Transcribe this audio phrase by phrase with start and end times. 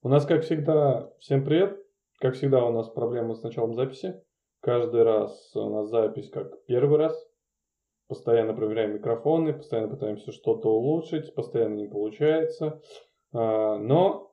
[0.00, 1.76] У нас, как всегда, всем привет.
[2.20, 4.22] Как всегда, у нас проблемы с началом записи.
[4.60, 7.28] Каждый раз у нас запись как первый раз.
[8.06, 12.80] Постоянно проверяем микрофоны, постоянно пытаемся что-то улучшить, постоянно не получается.
[13.32, 14.32] А, но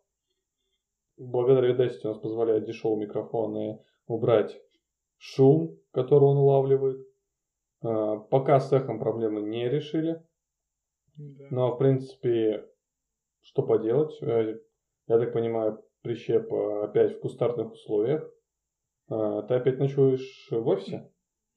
[1.17, 4.62] благодаря Udacity у нас позволяет дешевые микрофоны убрать
[5.18, 7.08] шум, который он улавливает.
[7.82, 10.24] А, пока с эхом проблемы не решили.
[11.16, 11.47] Да.
[11.50, 12.70] Но, в принципе,
[13.42, 14.16] что поделать?
[15.08, 18.30] Э, Я так понимаю, прищеп э, опять в кустарных условиях.
[19.07, 21.11] А, Ты опять ночуешь в офисе?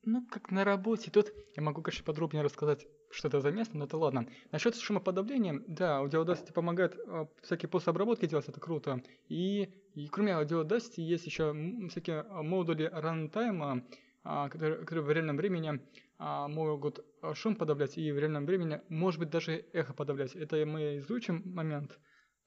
[0.04, 1.10] Ну, как на работе.
[1.10, 4.28] Тут я могу, конечно, подробнее рассказать, что это за место, но это ладно.
[4.52, 9.02] Насчет шумоподавления, да, Audacity помогает э, всякие постобработки делать, это круто.
[9.28, 11.54] И, и кроме Audacity есть еще
[11.88, 13.84] всякие э, модули рантайма,
[14.24, 15.80] а, которые, которые в реальном времени
[16.18, 20.34] а, могут а, шум подавлять и в реальном времени, может быть, даже эхо подавлять.
[20.34, 21.98] Это мы изучим момент.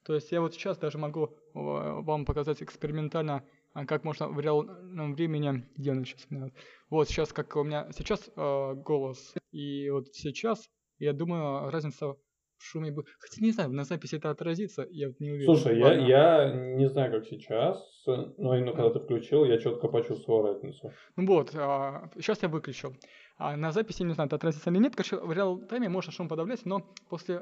[0.04, 4.40] То есть я вот сейчас даже могу э, вам показать экспериментально, а, как можно в
[4.40, 6.50] реальном времени, где он сейчас у меня?
[6.90, 12.16] Вот сейчас, как у меня сейчас э, голос, и вот сейчас, я думаю, разница
[12.62, 13.06] в шуме будет.
[13.18, 15.46] Хотя не знаю, на записи это отразится, я вот не уверен.
[15.46, 16.00] Слушай, я, Ладно.
[16.00, 20.92] я не знаю, как сейчас, но именно когда ты включил, я четко почувствовал разницу.
[21.16, 22.94] Ну вот, сейчас я выключил.
[23.36, 24.94] А на записи не знаю, это отразится или нет.
[24.94, 27.40] Короче, в реал-тайме можно шум подавлять, но после,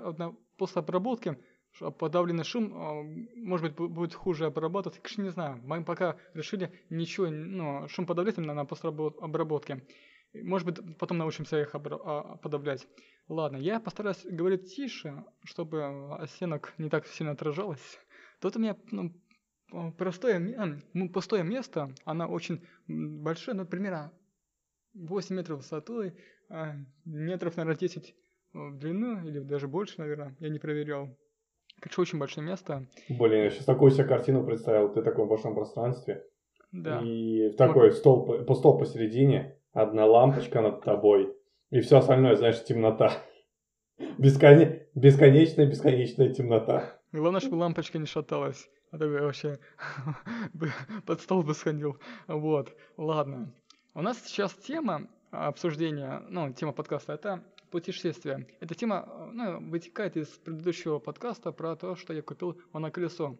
[0.56, 1.36] после обработки
[1.78, 3.02] подавленный шум, а,
[3.36, 5.00] может быть, бу- будет хуже обрабатываться.
[5.00, 5.60] Конечно, не знаю.
[5.64, 9.82] Мы пока решили ничего, ну, шум подавлять именно на после обработки.
[10.32, 12.86] Может быть, потом научимся их а, подавлять.
[13.28, 17.98] Ладно, я постараюсь говорить тише, чтобы оттенок не так сильно отражалось.
[18.40, 19.12] Тут у меня ну,
[19.96, 24.12] простое, пустое место, она очень большое, ну, примерно
[24.94, 26.16] 8 метров высотой,
[26.48, 26.74] а,
[27.04, 28.14] метров, наверное, 10
[28.52, 31.16] в длину, или даже больше, наверное, я не проверял.
[31.80, 35.54] Короче, очень большое место, Блин, я сейчас такую себе картину представил, ты в таком большом
[35.54, 36.26] пространстве,
[36.72, 37.00] да.
[37.02, 41.34] и такой стол, по стол посередине, одна лампочка над тобой,
[41.70, 43.12] и все остальное, знаешь, темнота.
[44.18, 44.86] Бесконе...
[44.94, 46.98] Бесконечная, бесконечная темнота.
[47.12, 48.68] Главное, чтобы лампочка не шаталась.
[48.90, 49.58] А то бы вообще
[51.06, 51.96] под стол бы сходил.
[52.26, 53.54] Вот, ладно.
[53.94, 58.46] У нас сейчас тема обсуждения, ну, тема подкаста, это путешествие.
[58.60, 63.38] Эта тема, э, ну, вытекает из предыдущего подкаста про то, что я купил моноколесо.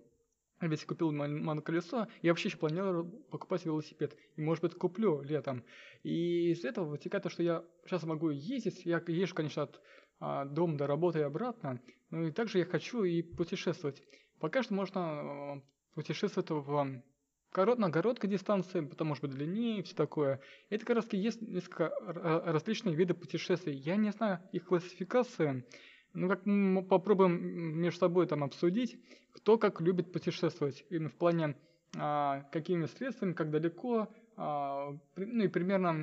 [0.60, 4.16] Ведь купил мон- моноколесо, я вообще еще планирую покупать велосипед.
[4.36, 5.64] И, может быть, куплю летом.
[6.02, 8.84] И из этого вытекает то, что я сейчас могу ездить.
[8.84, 9.80] Я езжу, конечно, от
[10.18, 11.80] а, дома до работы и обратно.
[12.10, 14.02] Ну и также я хочу и путешествовать.
[14.38, 15.60] Пока что можно э,
[15.94, 17.02] путешествовать в
[17.50, 20.40] корот, на короткой дистанции, потом может быть длиннее и все такое.
[20.68, 23.74] Это как раз таки есть несколько различных видов путешествий.
[23.74, 25.64] Я не знаю их классификации.
[26.12, 28.98] Ну, как мы попробуем между собой там обсудить,
[29.32, 30.84] кто как любит путешествовать.
[30.90, 31.56] Именно в плане
[31.96, 35.94] а, какими средствами, как далеко, а, ну и примерно,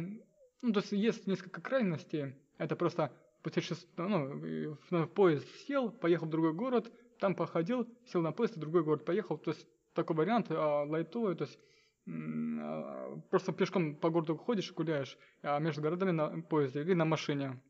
[0.62, 2.35] ну, то есть есть несколько крайностей.
[2.58, 3.12] Это просто
[3.44, 8.56] путешествие, ну, в, на поезд сел, поехал в другой город, там походил, сел на поезд,
[8.56, 9.38] в другой город поехал.
[9.38, 11.59] То есть такой вариант а, лайтовый, то есть
[12.08, 17.62] а, просто пешком по городу ходишь, гуляешь, а между городами на поезде или на машине.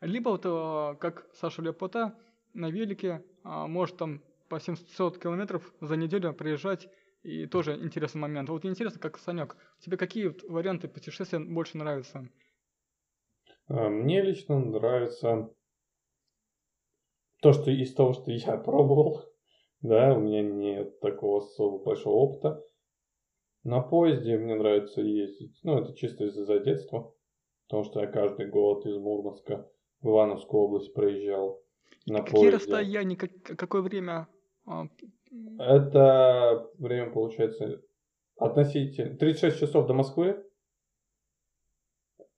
[0.00, 2.18] Либо вот а, как Саша Лепота
[2.54, 6.88] на велике может там по 700 километров за неделю проезжать,
[7.22, 8.48] и тоже интересный момент.
[8.48, 12.28] Вот интересно, как Санек, тебе какие варианты путешествия больше нравятся?
[13.68, 15.50] Мне лично нравится
[17.42, 19.22] то, что из того, что я пробовал,
[19.82, 22.64] да, у меня нет такого особо большого опыта.
[23.64, 27.12] На поезде мне нравится ездить, ну, это чисто из-за детства,
[27.66, 29.68] потому что я каждый год из Мурманска
[30.00, 31.62] в Ивановскую область проезжал
[32.06, 32.56] на Какие поезде.
[32.56, 34.28] расстояния, как, какое время?
[34.64, 34.86] а,
[35.58, 37.82] Это время получается
[38.36, 40.44] относительно 36 часов до Москвы.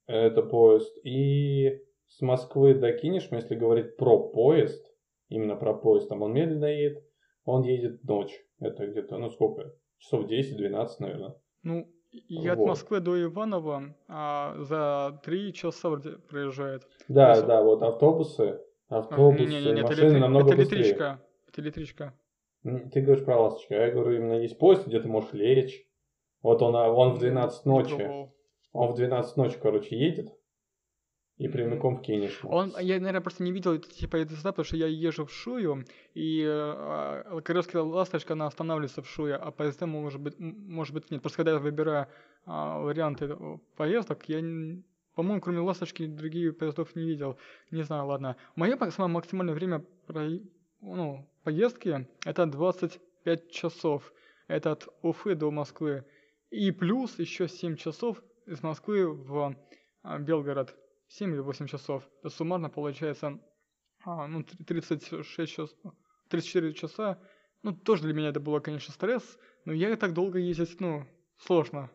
[0.06, 0.92] Это поезд.
[1.04, 4.84] И с Москвы до Кинешма, если говорить про поезд,
[5.28, 7.04] именно про поезд, там он медленно едет,
[7.44, 8.38] он едет ночь.
[8.60, 9.72] Это где-то, ну сколько?
[9.98, 11.34] Часов 10-12, наверное.
[11.62, 11.88] Ну,
[12.48, 12.66] от Вот.
[12.68, 16.86] Москвы до Иванова а, за три часа вроде проезжает.
[17.08, 20.78] Да, Если- да, вот автобусы, А, автобусы, не-не-не, это машины электри- намного это быстрее.
[20.78, 21.22] электричка.
[21.48, 22.14] Это электричка.
[22.62, 25.86] Ты говоришь про ласточку, а я говорю, именно есть поезд, где ты можешь лечь.
[26.42, 28.28] Вот он, а, он в 12 Не ночи.
[28.72, 30.28] Он в 12 ночи, короче, едет
[31.40, 32.50] и прямиком в Кинешму.
[32.50, 35.86] Он, я, наверное, просто не видел типа это сюда, потому что я езжу в Шую,
[36.12, 41.22] и э, Королевская ласточка, она останавливается в Шуе, а поезда может быть, может быть нет.
[41.22, 42.08] Просто когда я выбираю
[42.44, 44.38] а, варианты э, поездок, я,
[45.14, 47.38] по-моему, кроме ласточки, другие поездов не видел.
[47.70, 48.36] Не знаю, ладно.
[48.54, 50.40] Мое самое максимальное время про-
[50.82, 54.12] ну, поездки это 20 5 часов.
[54.46, 56.04] Это от Уфы до Москвы.
[56.50, 59.56] И плюс еще 7 часов из Москвы в
[60.02, 60.74] а, Белгород.
[61.10, 62.08] 7 или 8 часов.
[62.22, 63.38] То суммарно получается
[64.04, 65.70] а, ну, 36 часов,
[66.28, 67.18] 34 часа.
[67.62, 69.38] Ну, тоже для меня это было, конечно, стресс.
[69.64, 71.04] Но я так долго ездить, ну,
[71.36, 71.90] сложно.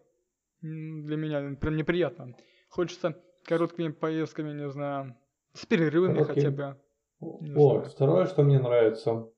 [0.62, 2.36] Для меня прям неприятно.
[2.70, 5.16] Хочется короткими поездками, не знаю,
[5.54, 6.42] с перерывами Короткий.
[6.42, 6.82] хотя бы.
[7.20, 9.30] Вот, второе, что мне нравится,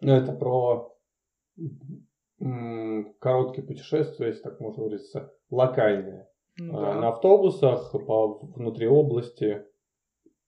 [0.00, 0.94] это про
[3.20, 6.28] короткие путешествия, если так можно выразиться, локальные.
[6.58, 7.00] Ну, а, да.
[7.00, 9.64] На автобусах по внутри области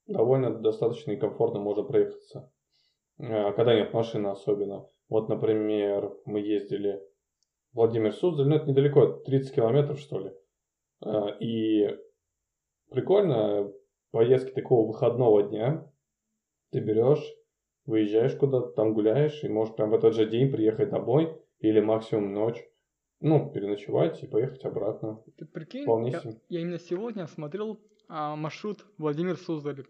[0.06, 2.50] довольно достаточно и комфортно можно проехаться.
[3.18, 4.86] А, когда нет машины особенно.
[5.08, 7.00] Вот, например, мы ездили
[7.72, 10.32] Владимир Суздаль, ну это недалеко, 30 километров что ли.
[11.00, 11.96] А, и
[12.90, 13.72] прикольно,
[14.12, 15.90] поездки такого выходного дня,
[16.70, 17.24] ты берешь,
[17.84, 22.32] выезжаешь куда-то, там гуляешь, и можешь прям в этот же день приехать домой, или максимум
[22.32, 22.62] ночь,
[23.20, 25.22] ну, переночевать и поехать обратно.
[25.36, 29.86] Ты прикинь, Вполне я, я именно сегодня смотрел а, маршрут Владимир Суздаль,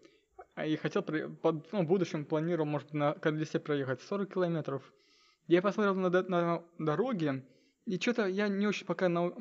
[0.55, 4.93] а, и хотел, под, ну, в будущем планировал, может, на колесе проехать 40 километров.
[5.47, 7.43] Я посмотрел на, на дороги,
[7.85, 9.31] и что-то я не очень пока, на,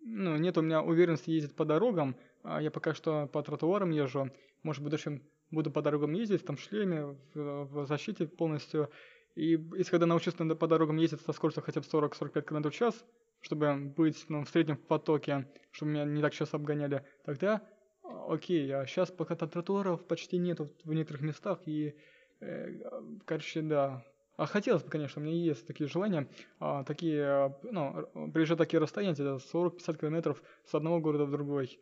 [0.00, 4.30] ну, нет у меня уверенности ездить по дорогам, а я пока что по тротуарам езжу,
[4.62, 8.90] может, в будущем буду по дорогам ездить, там в шлеме, в, в защите полностью.
[9.34, 13.04] И если когда научусь по дорогам ездить со скоростью хотя бы 40-45 км в час,
[13.40, 17.62] чтобы быть ну, в среднем в потоке, чтобы меня не так часто обгоняли, тогда
[18.28, 21.94] окей, а сейчас пока тротуаров почти нету в некоторых местах, и,
[22.40, 24.04] э, короче, да.
[24.36, 26.26] А хотелось бы, конечно, у меня есть такие желания,
[26.60, 31.78] а, такие, ну, приезжать такие расстояния, 40-50 километров с одного города в другой.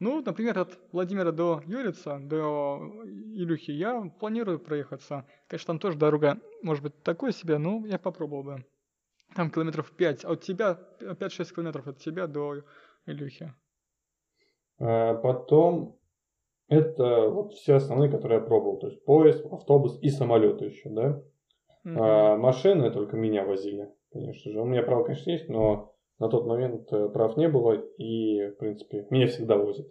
[0.00, 5.26] Ну, например, от Владимира до Юрица, до Илюхи, я планирую проехаться.
[5.48, 8.64] Конечно, там тоже дорога может быть такой себе, но я попробовал бы.
[9.34, 12.62] Там километров 5, а от тебя 5-6 километров от тебя до
[13.06, 13.52] Илюхи.
[14.80, 15.98] А потом
[16.68, 18.78] это вот все основные, которые я пробовал.
[18.78, 21.22] То есть поезд, автобус и самолеты еще, да.
[21.84, 21.96] Mm-hmm.
[21.98, 24.60] А, машины только меня возили, конечно же.
[24.60, 28.56] У меня право, конечно, есть, но на тот момент э, прав не было, и, в
[28.56, 29.86] принципе, меня всегда возят.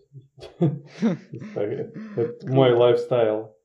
[0.59, 3.55] Это мой лайфстайл.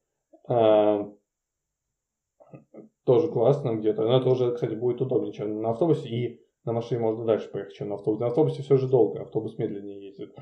[3.05, 4.03] Тоже классно где-то.
[4.03, 6.09] Но это уже, кстати, будет удобнее, чем на автобусе.
[6.09, 8.21] И на машине можно дальше поехать, чем на автобусе.
[8.21, 10.35] На автобусе все же долго, автобус медленнее ездит.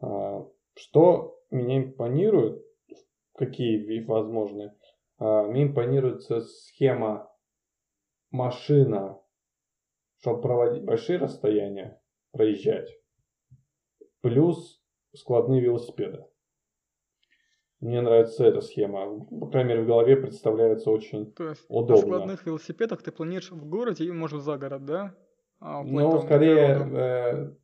[0.00, 2.64] А, что меня импонирует,
[3.34, 4.72] какие возможны,
[5.18, 7.30] а, мне импонирует схема
[8.30, 9.20] машина
[10.26, 12.00] чтобы проводить большие расстояния,
[12.32, 12.88] проезжать,
[14.22, 14.82] плюс
[15.14, 16.24] складные велосипеды.
[17.80, 19.26] Мне нравится эта схема.
[19.26, 21.96] По крайней мере, в голове представляется очень То есть удобно.
[21.96, 25.14] На складных велосипедах ты планируешь в городе и, может, за город, да?
[25.60, 26.90] А, ну, скорее...
[26.94, 27.54] Э,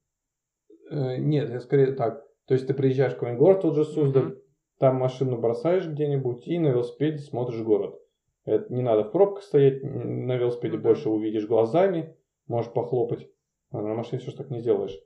[0.90, 2.24] э, нет, я скорее так.
[2.46, 4.42] То есть ты приезжаешь в какой-нибудь город, тот же Суздаль, uh-huh.
[4.78, 7.98] там машину бросаешь где-нибудь и на велосипеде смотришь город.
[8.44, 10.80] Это не надо в пробках стоять, на велосипеде uh-huh.
[10.80, 12.14] больше увидишь глазами,
[12.48, 13.28] можешь похлопать.
[13.70, 14.98] А на машине все же так не сделаешь.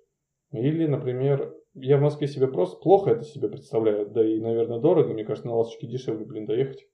[0.50, 5.12] Или, например, я в Москве себе просто плохо это себе представляю, да и, наверное, дорого.
[5.12, 6.86] Мне кажется, на ласточке дешевле, блин, доехать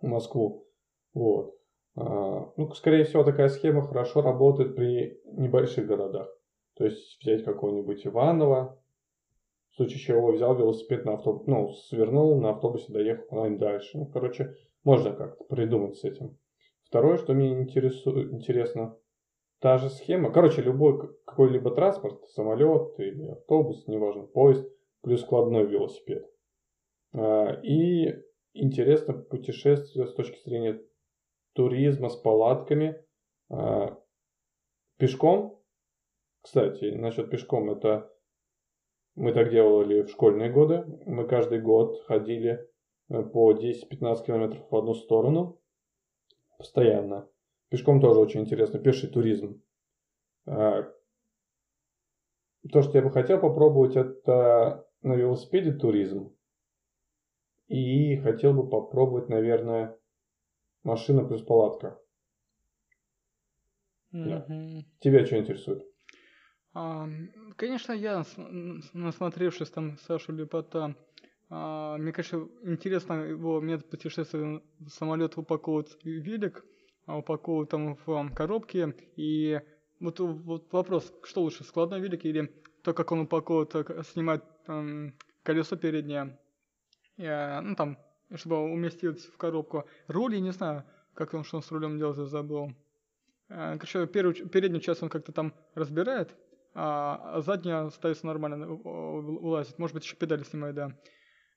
[0.00, 0.68] в Москву.
[1.12, 1.54] Вот.
[1.96, 6.28] А, ну, скорее всего, такая схема хорошо работает при небольших городах.
[6.76, 8.80] То есть взять какого-нибудь Иваново,
[9.70, 13.98] в случае чего взял велосипед на автобус, ну, свернул на автобусе, доехал куда-нибудь дальше.
[13.98, 16.38] Ну, короче, можно как-то придумать с этим.
[16.84, 18.96] Второе, что мне интересует, интересно,
[19.60, 20.30] та же схема.
[20.30, 24.68] Короче, любой какой-либо транспорт, самолет или автобус, неважно, поезд,
[25.02, 26.30] плюс складной велосипед.
[27.14, 28.14] А, и
[28.54, 30.80] интересно путешествие с точки зрения
[31.54, 33.04] туризма с палатками.
[33.50, 33.98] А,
[34.98, 35.62] пешком,
[36.42, 38.12] кстати, насчет пешком, это
[39.16, 40.84] мы так делали в школьные годы.
[41.06, 42.68] Мы каждый год ходили
[43.08, 45.58] э, по 10-15 километров в одну сторону
[46.58, 47.28] постоянно.
[47.68, 49.60] Пешком тоже очень интересно, пеший туризм.
[50.46, 50.84] А,
[52.72, 56.32] то, что я бы хотел попробовать, это на велосипеде туризм.
[57.66, 59.98] И хотел бы попробовать, наверное,
[60.84, 61.98] машина плюс палатка.
[64.12, 64.28] Mm-hmm.
[64.28, 64.84] Да.
[65.00, 65.84] Тебя что интересует?
[66.72, 67.08] А,
[67.56, 68.24] конечно, я,
[68.92, 70.94] насмотревшись там Сашу Лепота,
[71.50, 76.75] а, мне, конечно, интересно его метод путешествия в самолет упаковывать велик– а,
[77.06, 78.94] упаковывают там в коробки.
[79.16, 79.60] И
[80.00, 85.76] вот, вот вопрос, что лучше, складной велик или то, как он упаковывает, снимать там, колесо
[85.76, 86.38] переднее,
[87.16, 87.98] и, ну там,
[88.34, 89.88] чтобы уместить в коробку.
[90.08, 90.84] Руль, я не знаю,
[91.14, 92.72] как он что с рулем делает, я забыл.
[93.48, 96.34] Э, короче, первую, переднюю часть он как-то там разбирает,
[96.74, 99.78] а задняя остается нормально, вылазит.
[99.78, 100.92] Может быть, еще педали снимает, да.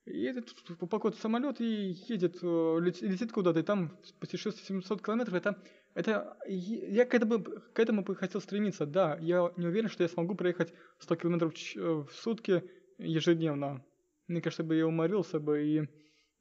[0.09, 0.49] И этот
[0.81, 5.55] упакует самолет и едет, э, летит куда-то, и там путешествие 700 километров, это,
[5.93, 10.09] это я к этому, к этому бы хотел стремиться, да, я не уверен, что я
[10.09, 12.63] смогу проехать 100 километров э, в сутки
[12.97, 13.85] ежедневно.
[14.27, 15.87] Мне кажется, бы я уморился бы и,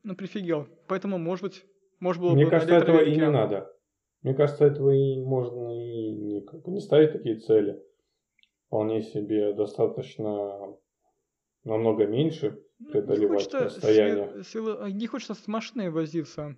[0.02, 0.66] ну, прифигел.
[0.86, 1.64] Поэтому, может быть,
[2.00, 2.50] может было Мне бы...
[2.50, 3.70] кажется, этого и не надо.
[4.22, 7.82] Мне кажется, этого и можно и не, как бы не ставить такие цели.
[8.66, 10.76] Вполне себе достаточно
[11.64, 14.44] намного меньше преодолевать не хочется расстояние.
[14.44, 16.56] Силы, не хочется с машиной возиться.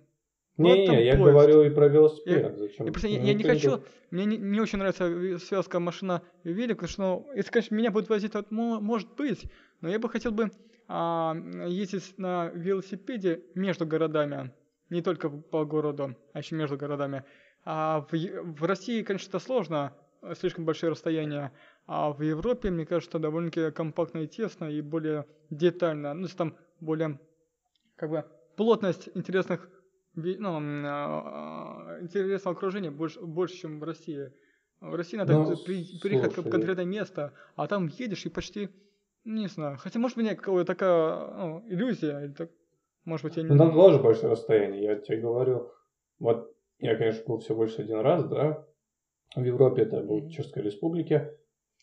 [0.57, 1.31] Не, не, я поезд.
[1.31, 2.43] говорю и про велосипед.
[2.43, 2.85] Я, Зачем?
[2.85, 7.01] Я, просто, я, я не хочу, мне не, не очень нравится связка машина-велик, потому что,
[7.01, 9.43] ну, если, конечно, меня будет возить, то может быть,
[9.79, 10.51] но я бы хотел бы
[10.87, 11.35] а,
[11.67, 14.51] ездить на велосипеде между городами,
[14.89, 17.23] не только по городу, а еще между городами.
[17.63, 19.93] А в, в России, конечно, это сложно,
[20.35, 21.51] слишком большие расстояния,
[21.87, 26.13] а в Европе, мне кажется, довольно-таки компактно и тесно, и более детально.
[26.13, 27.19] Ну, там более,
[27.95, 28.25] как бы,
[28.55, 29.69] плотность интересных,
[30.13, 34.31] ну, а, интересного окружения больше, больше, чем в России.
[34.79, 38.69] В России надо ну, при, приехать в конкретное место, а там едешь и почти,
[39.23, 42.49] не знаю, хотя может быть какая-то такая ну, иллюзия, или так,
[43.05, 43.49] может быть я не...
[43.49, 45.71] Ну там тоже большое расстояние, я тебе говорю,
[46.17, 48.65] вот я, конечно, был всего больше один раз, да,
[49.35, 51.37] в Европе это был в Чешской Республике,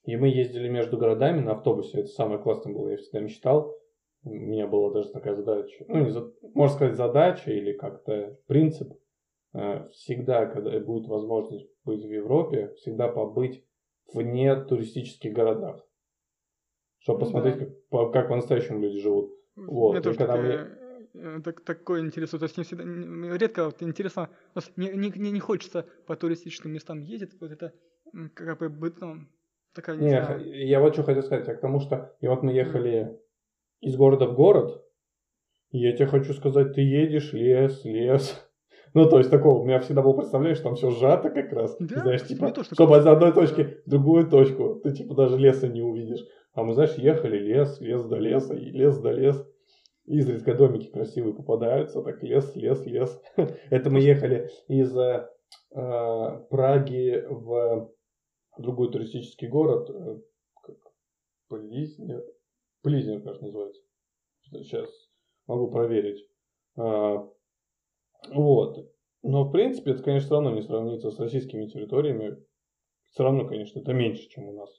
[0.05, 2.01] и мы ездили между городами на автобусе.
[2.01, 2.91] Это самое классное было.
[2.91, 3.75] Я всегда мечтал.
[4.25, 5.85] У меня была даже такая задача.
[5.89, 8.93] Ну, не за, можно сказать, задача или как-то принцип.
[9.55, 13.65] Э, всегда, когда будет возможность быть в Европе, всегда побыть
[14.13, 15.87] вне туристических городах.
[16.99, 17.67] Чтобы ну, посмотреть, да.
[17.91, 19.33] как, как по-настоящему люди живут.
[19.57, 19.93] Вот.
[19.93, 20.59] Мне тоже когда мне...
[21.21, 22.39] Э, так, такое интересно.
[22.39, 22.85] То есть не всегда,
[23.37, 24.31] редко вот, интересно,
[24.77, 27.73] не, не, не хочется по туристическим местам ездить, вот это
[28.35, 29.17] как бы ну,
[29.75, 32.53] такая, не, не я вот что хотел сказать, а к тому, что и вот мы
[32.53, 33.19] ехали
[33.81, 34.85] из города в город,
[35.71, 38.45] и я тебе хочу сказать, ты едешь, лес, лес.
[38.95, 41.77] Ну, то есть такого, у меня всегда было представление, что там все сжато как раз.
[41.79, 45.37] Да, знаешь, типа, то, что чтобы из одной точки в другую точку, ты типа даже
[45.37, 46.25] леса не увидишь.
[46.55, 49.47] А мы, знаешь, ехали лес, лес до леса, и лес до лес.
[50.09, 53.23] Изредка домики красивые попадаются, так лес, лес, лес.
[53.71, 55.29] Это мы ехали из э,
[55.71, 57.93] Праги в
[58.57, 60.21] другой туристический город, э,
[60.63, 60.77] как
[61.49, 62.25] Плизнер,
[62.83, 63.83] Плизнер, кажется, называется.
[64.51, 64.89] Сейчас
[65.47, 66.27] могу проверить.
[66.77, 67.29] А,
[68.33, 68.91] вот.
[69.23, 72.43] Но, в принципе, это, конечно, все равно не сравнится с российскими территориями.
[73.11, 74.71] Все равно, конечно, это меньше, чем у нас.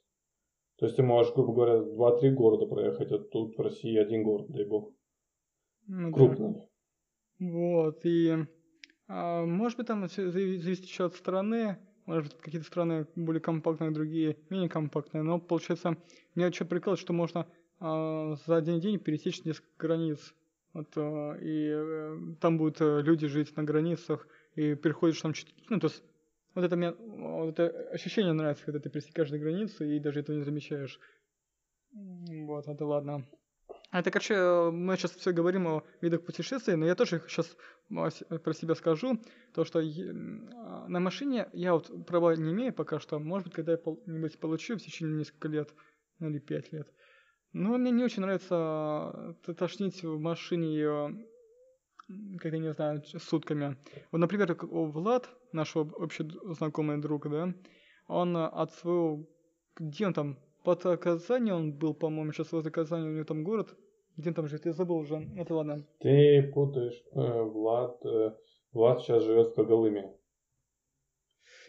[0.77, 4.47] То есть ты можешь, грубо говоря, 2-3 города проехать, а тут в России один город,
[4.49, 4.93] дай бог.
[5.91, 6.53] Ну, Крупный.
[6.53, 6.65] Да.
[7.39, 8.45] Вот, и
[9.07, 14.37] а, может быть там зависит еще от страны, может быть, какие-то страны более компактные, другие
[14.51, 15.97] менее компактные, но получается,
[16.35, 17.47] меня что прикалывает, что можно
[17.79, 20.35] э, за один день пересечь несколько границ.
[20.73, 25.33] Вот, э, и э, там будут э, люди жить на границах, и переходишь там,
[25.69, 26.03] ну, то есть,
[26.53, 30.43] вот это мне, вот это ощущение нравится, когда ты пересекаешь границу и даже этого не
[30.43, 30.99] замечаешь.
[31.91, 33.25] Вот, это ладно.
[33.91, 37.57] Это, короче, мы сейчас все говорим о видах путешествий, но я тоже сейчас
[37.89, 39.19] про себя скажу,
[39.53, 43.79] то, что на машине я вот права не имею пока что, может быть, когда я
[44.05, 45.73] нибудь получу в течение нескольких лет,
[46.19, 46.93] ну или пять лет.
[47.51, 51.25] Но мне не очень нравится э, тошнить в машине ее,
[52.37, 53.75] как я не знаю, сутками.
[54.11, 57.51] Вот, например, Влад, наш общий знакомый друг, да,
[58.05, 59.27] он от своего,
[59.75, 60.39] где он там,
[60.75, 63.75] под Казани он был, по-моему, сейчас возле Казани у него там город.
[64.17, 64.65] Где он там живет?
[64.65, 65.27] Я забыл уже.
[65.37, 65.85] Это ладно.
[65.99, 67.01] Ты путаешь.
[67.13, 68.35] Э, Влад, э,
[68.73, 70.13] Влад сейчас живет в Когалыме.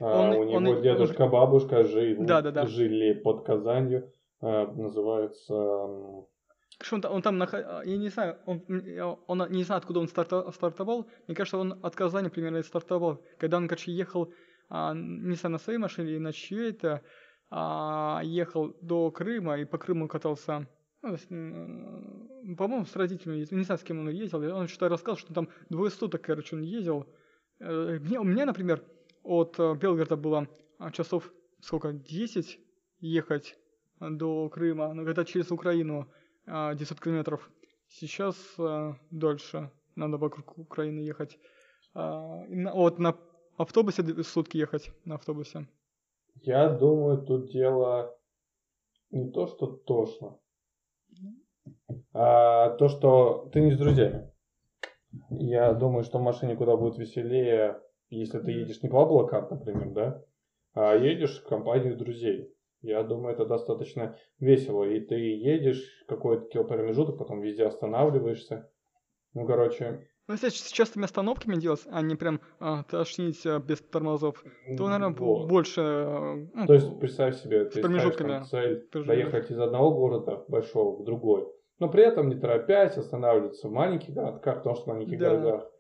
[0.01, 1.31] А, он, у него он, дедушка, он...
[1.31, 2.67] бабушка жили, да, да, да.
[2.67, 4.13] жили под Казанью.
[4.41, 5.55] А, называется...
[5.55, 7.39] Он, он там,
[7.85, 8.65] я не знаю, он,
[9.27, 11.07] он не знаю, откуда он стартовал.
[11.27, 13.23] Мне кажется, он от Казани примерно стартовал.
[13.39, 14.33] Когда он, короче, ехал,
[14.69, 17.03] а, не знаю, на своей машине или на чьей-то,
[17.51, 20.69] а, ехал до Крыма и по Крыму катался.
[21.03, 23.47] Ну, по-моему, с родителями.
[23.51, 24.43] Не знаю, с кем он ездил.
[24.55, 27.07] Он что-то рассказал, что там двое суток, короче, он ездил.
[27.59, 28.85] Э, мне, у меня, например,
[29.23, 32.59] от э, Белгорода было а, часов сколько, 10
[33.01, 33.57] ехать
[33.99, 36.11] до Крыма, но когда через Украину
[36.47, 37.51] 900 а, километров.
[37.89, 41.39] Сейчас э, дольше, надо вокруг Украины ехать.
[41.93, 43.17] Вот на
[43.57, 45.67] автобусе сутки ехать, на автобусе.
[46.37, 48.17] Я думаю, тут дело
[49.11, 50.39] не то, что тошно,
[52.13, 54.33] а то, что ты не с друзьями.
[55.31, 59.91] Я думаю, что в машине куда будет веселее, если ты едешь не по облакам, например,
[59.91, 60.25] да,
[60.73, 62.55] а едешь в компанию друзей.
[62.83, 64.85] Я думаю, это достаточно весело.
[64.85, 68.71] И ты едешь какой-то промежуток, потом везде останавливаешься.
[69.35, 70.10] Ну, короче...
[70.31, 74.45] Ну, если с частыми остановками делать, а не прям а, тошнить а, без тормозов,
[74.79, 75.49] то, наверное, вот.
[75.49, 75.81] больше...
[76.55, 81.05] Ну, то есть, представь себе, ты ставишь там цель доехать из одного города большого в
[81.05, 81.49] другой.
[81.81, 85.31] Но при этом не торопясь останавливаться в маленьких городках, потому что в маленьких да.
[85.31, 85.71] городах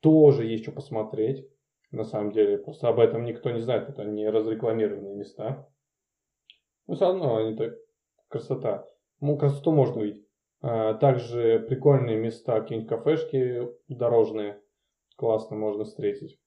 [0.00, 1.48] тоже есть что посмотреть.
[1.92, 5.68] На самом деле, просто об этом никто не знает, это не разрекламированные места.
[6.88, 7.74] Но все равно они так
[8.26, 8.84] красота.
[9.20, 10.25] Ну, красоту можно увидеть.
[10.68, 14.60] А, также прикольные места, какие-нибудь кафешки дорожные.
[15.14, 16.38] Классно можно встретить.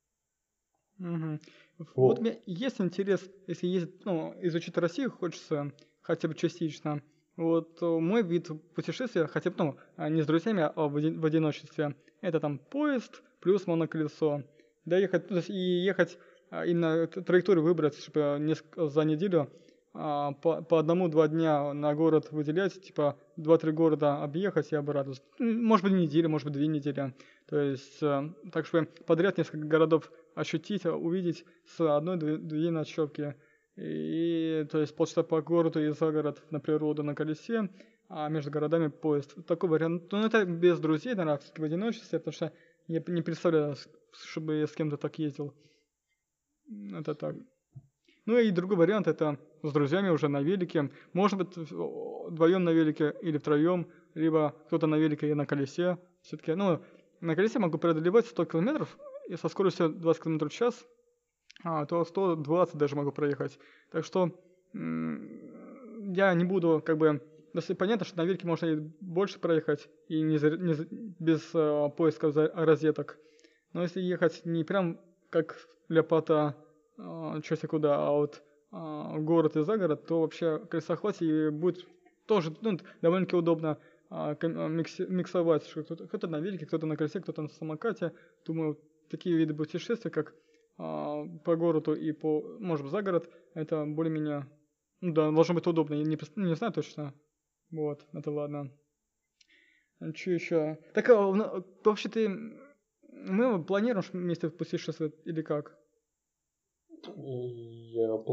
[0.99, 1.39] Угу.
[1.77, 1.87] Вот.
[1.95, 5.71] вот меня есть интерес, если ездить, ну, изучить Россию хочется
[6.01, 7.01] хотя бы частично.
[7.37, 11.25] Вот мой вид путешествия, хотя бы, ну, а не с друзьями, а в, один, в
[11.25, 14.43] одиночестве, это там поезд плюс моноколесо.
[14.83, 16.17] Доехать, то есть и ехать,
[16.49, 19.49] а, именно траекторию выбрать, чтобы за неделю
[19.93, 25.13] а, по, по одному-два дня на город выделять, типа два-три города объехать и обратно.
[25.39, 27.13] Может быть неделя, может быть две недели.
[27.47, 33.35] То есть э, так чтобы подряд несколько городов ощутить, увидеть с одной-две ночевки.
[33.77, 37.69] И то есть полчаса по городу и за город на природу на колесе,
[38.09, 39.35] а между городами поезд.
[39.47, 40.11] Такой вариант.
[40.11, 42.53] Ну это без друзей, наверное, в одиночестве, потому что
[42.87, 43.75] я не представляю,
[44.11, 45.55] чтобы я с кем-то так ездил.
[46.93, 47.35] Это так.
[48.29, 50.91] Ну и другой вариант это с друзьями уже на велике.
[51.13, 55.97] Может быть, вдвоем на велике или втроем, либо кто-то на велике и на колесе.
[56.21, 56.79] Все-таки, ну,
[57.21, 60.85] на колесе могу преодолевать 100 километров и со скоростью 20 км в час,
[61.63, 63.57] а, то 120 даже могу проехать.
[63.89, 64.39] Так что
[64.73, 67.23] я не буду, как бы,
[67.55, 70.75] если понятно, что на велике можно и больше проехать, и не, за, не
[71.17, 73.17] без э, поиска розеток.
[73.73, 74.99] Но если ехать не прям
[75.31, 76.55] как ляпота
[76.99, 81.85] э, куда, а вот э, город и загород, то вообще колесохвате будет
[82.25, 85.67] тоже ну, довольно-таки удобно микси, миксовать.
[85.69, 88.13] Кто-то, кто на велике, кто-то на колесе, кто-то на самокате.
[88.45, 90.33] Думаю, такие виды путешествия, как
[90.77, 94.47] по городу и по, может быть, за город, это более-менее,
[95.01, 95.95] ну да, должно быть удобно.
[95.95, 97.13] Я не, не знаю точно.
[97.69, 98.71] Вот, это ладно.
[100.15, 100.79] Что еще?
[100.93, 102.29] Так, а, ну, вообще ты...
[103.11, 105.77] Мы планируем вместе путешествовать или как?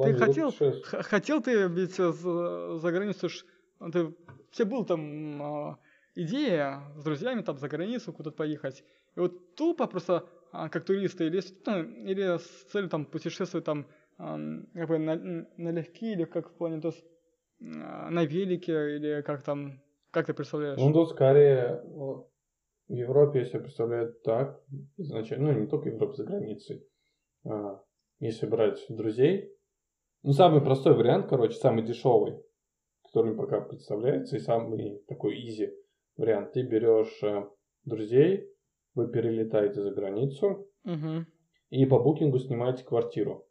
[0.03, 0.53] Ты хотел,
[0.83, 3.45] х- хотел ты ведь за, за границу, ж,
[3.93, 4.15] ты,
[4.51, 5.79] все был там а,
[6.15, 8.85] идея с друзьями там за границу куда-то поехать.
[9.17, 13.87] И вот тупо просто а, как туристы или, ну, или с целью там путешествовать там
[14.19, 14.39] а,
[14.75, 17.05] как бы на, налегке или как в плане, то есть
[17.59, 20.79] на велике или как там, как ты представляешь?
[20.79, 24.63] Ну, тут скорее в Европе я себе представляю так,
[24.97, 26.87] изначально, ну, не только в Европе, за границей.
[27.45, 27.83] А,
[28.19, 29.53] если брать друзей,
[30.23, 32.37] ну, самый простой вариант, короче, самый дешевый,
[33.05, 35.73] который мне пока представляется, и самый такой изи
[36.17, 36.53] вариант.
[36.53, 37.49] Ты берешь э,
[37.85, 38.51] друзей,
[38.95, 41.27] вы перелетаете за границу, угу.
[41.71, 43.47] и по букингу снимаете квартиру.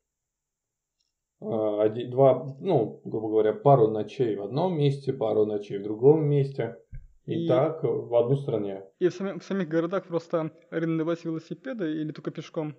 [1.42, 6.26] А, один, два, ну, грубо говоря, пару ночей в одном месте, пару ночей в другом
[6.26, 6.78] месте.
[7.26, 8.84] И, и так в одну стране.
[9.00, 12.76] И в, сами, в самих городах просто арендовать велосипеды или только пешком?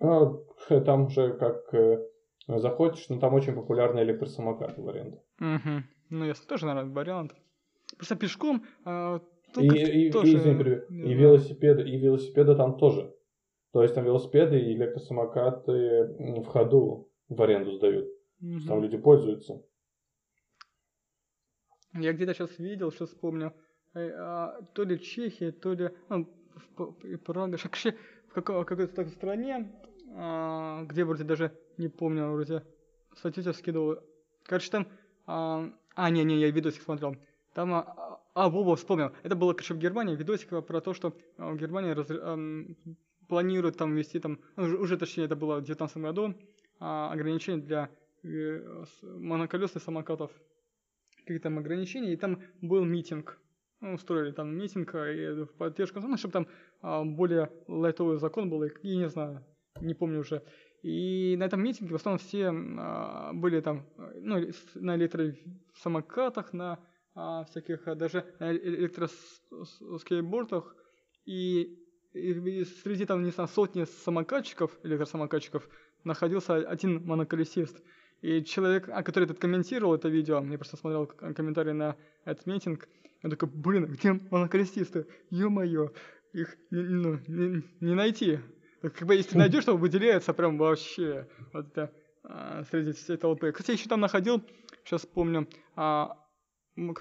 [0.00, 0.32] А,
[0.84, 2.06] там уже как э,
[2.48, 5.22] заходишь, но там очень популярны электросамокаты в аренду.
[5.40, 5.82] Угу.
[6.10, 7.34] Ну, если тоже, наверное, вариант.
[7.96, 9.20] Просто пешком а,
[9.56, 10.32] и, и, тоже...
[10.32, 10.52] и, извини,
[10.90, 13.14] и, велосипеды, и велосипеды там тоже.
[13.72, 18.06] То есть там велосипеды и электросамокаты в ходу в аренду сдают.
[18.40, 18.66] Угу.
[18.66, 19.62] Там люди пользуются.
[21.94, 23.52] Я где-то сейчас видел, сейчас вспомнил,
[23.94, 26.26] э, а, то ли Чехия, то ли ну,
[27.24, 27.94] Прага, вообще
[28.42, 29.72] какой-то такой стране,
[30.14, 32.62] а, где вроде даже не помню, вроде
[33.14, 33.98] статью скидывал.
[34.44, 34.86] Короче, там,
[35.26, 37.16] а, а, не, не, я видосик смотрел.
[37.54, 39.12] Там, а, а Вова вспомнил.
[39.22, 42.38] Это было, короче, в Германии видосик про то, что в Германии раз, а,
[43.28, 46.34] планируют там вести там, ну, уже точнее это было в 2019 году,
[46.78, 47.90] а, ограничения для
[48.22, 50.30] э, моноколесных самокатов.
[51.18, 53.38] Какие там ограничения, и там был митинг.
[53.80, 58.62] Ну, устроили там митинг и в поддержку, ну, чтобы там а, более лайтовый закон был,
[58.64, 59.44] и не знаю,
[59.80, 60.42] не помню уже.
[60.82, 63.86] И на этом митинге в основном все а, были там,
[64.20, 64.44] ну,
[64.74, 66.78] на электросамокатах, на
[67.14, 70.76] а, всяких, даже на электроскейтбордах,
[71.24, 71.78] и,
[72.12, 75.68] и среди там, не знаю, сотни самокатчиков, электросамокатчиков,
[76.04, 77.82] находился один моноколесист.
[78.22, 82.88] И человек, а, который этот комментировал это видео, я просто смотрел комментарии на этот митинг,
[83.22, 85.06] я такой, блин, где моноколесисты?
[85.30, 85.90] Ё-моё,
[86.36, 88.40] их ну, не, не найти.
[88.82, 91.28] Как бы если найдешь, то выделяется прям вообще.
[91.52, 91.92] Вот это.
[92.28, 93.52] а, среди всей толпы.
[93.52, 94.42] Кстати, я еще там находил,
[94.84, 96.18] сейчас помню, а,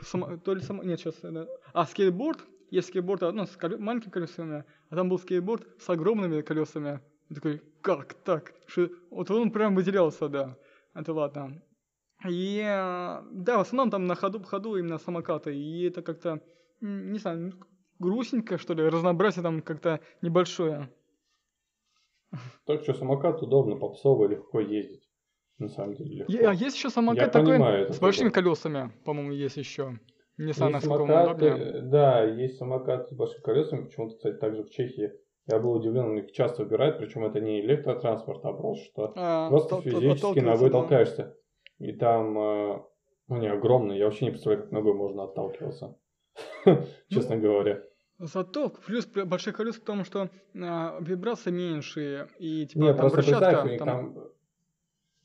[0.02, 1.15] само, то ли само, нет, сейчас,
[1.74, 2.39] а, скейтборд,
[2.71, 7.02] есть скейтборд ну, с колё, маленькими колесами, а там был скейтборд с огромными колесами.
[7.30, 8.54] Я такой, как так?
[8.67, 8.89] Что?
[9.10, 10.58] Вот он прям выделялся, да.
[10.93, 11.62] Это ладно.
[12.28, 15.56] И да, в основном там на ходу, ходу именно самокаты.
[15.56, 16.41] И это как-то,
[16.82, 17.54] не знаю,
[17.99, 20.89] грустненько, что ли, разнообразие там как-то небольшое.
[22.65, 25.10] Так что самокат удобно, попсово, легко ездить.
[25.58, 26.49] На самом деле легко.
[26.49, 28.43] А есть еще самокат Я такой понимаю, с большими такое.
[28.43, 29.99] колесами, по-моему, есть еще.
[30.38, 33.86] Не знаю, есть самокаты, да, есть самокаты с большими колесами.
[33.86, 35.13] Почему-то, кстати, также в Чехии
[35.47, 39.81] я был удивлен, их часто выбирают, причем это не электротранспорт, а просто что а, просто
[39.81, 40.79] физически ногой да.
[40.79, 41.38] толкаешься.
[41.77, 42.84] И там, э,
[43.29, 45.97] не огромный, я вообще не представляю, как ногой можно отталкиваться,
[47.10, 47.82] честно говоря.
[48.19, 53.78] Зато плюс больших колес в том, что а, вибрации меньше и типа Нет, просто представь,
[53.78, 53.88] там...
[53.88, 54.17] там...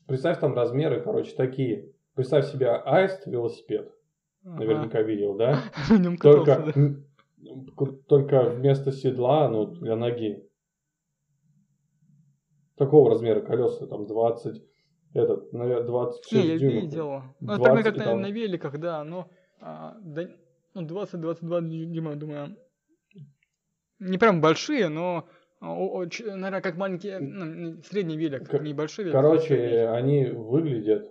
[0.07, 1.93] Представь там размеры, короче, такие.
[2.15, 3.93] Представь себе аист велосипед.
[4.43, 4.57] Ага.
[4.57, 5.61] Наверняка видел, да?
[6.21, 6.73] Только,
[8.07, 10.47] только вместо седла, ну, для ноги.
[12.75, 14.61] Такого размера колеса, там 20,
[15.13, 16.83] этот, наверное, 26 Не, я дюймов.
[16.83, 17.21] видел.
[17.39, 20.35] Ну, это как на, на великах, да, но а, да, ну,
[20.75, 22.57] 20-22 дюйма, думаю,
[23.99, 25.27] не прям большие, но
[25.61, 29.15] наверное, как маленькие, ну, средний велик, К- небольшой велик.
[29.15, 31.07] Короче, они выглядят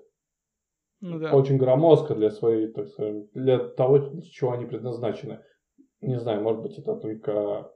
[1.00, 1.32] ну, да.
[1.32, 5.40] очень громоздко для своей, так сказать, для того, для чего они предназначены.
[6.00, 7.70] Не знаю, может быть, это только,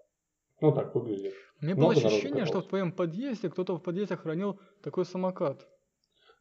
[0.60, 1.34] ну, так выглядит.
[1.60, 5.66] У меня было ощущение, что в твоем подъезде кто-то в подъезде хранил такой самокат.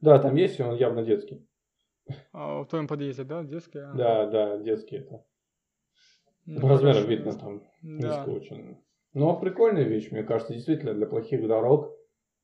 [0.02, 1.48] Да, там есть, и он явно детский.
[2.32, 3.80] А в твоем подъезде, да, детский?
[3.80, 3.94] А?
[3.94, 5.24] Да, да, детский это.
[6.46, 8.08] Ну, По размерам видно там да.
[8.08, 8.78] низко очень.
[9.14, 11.92] Но прикольная вещь, мне кажется, действительно для плохих дорог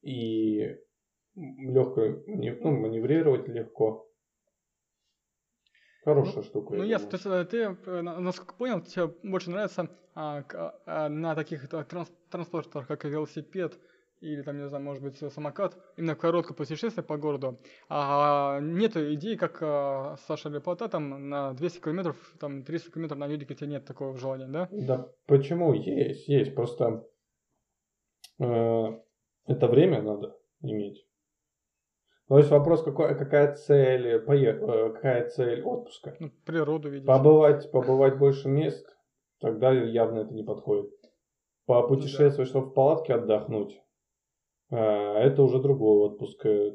[0.02, 0.78] и
[1.36, 4.10] легко ну, маневрировать легко.
[6.04, 6.76] Хорошая ну, штука.
[6.76, 7.10] Ну, ясно.
[7.10, 10.44] То есть э, ты, э, насколько понял, тебе больше нравится а,
[10.86, 13.78] а, на таких транс, транспортах, как велосипед,
[14.22, 17.60] или там, не знаю, может быть, самокат, именно короткое путешествие по городу.
[17.88, 23.28] А нет идеи, как а, Саша Лепота, там на 200 километров, там 300 километров на
[23.28, 24.68] велике, у тебя нет такого желания, да?
[24.72, 25.74] Да, почему?
[25.74, 27.08] Есть, есть, просто
[28.40, 28.86] э,
[29.48, 31.06] это время надо иметь.
[32.28, 36.16] То есть вопрос, какой, какая цель, поех, э, какая цель отпуска?
[36.20, 37.08] Ну, природу видеть.
[37.08, 38.86] Побывать, побывать больше мест,
[39.40, 40.92] тогда явно это не подходит.
[41.66, 43.80] Попутешествовать, ну, чтобы в палатке отдохнуть,
[44.72, 46.46] а, это уже другой отпуск.
[46.46, 46.74] Э,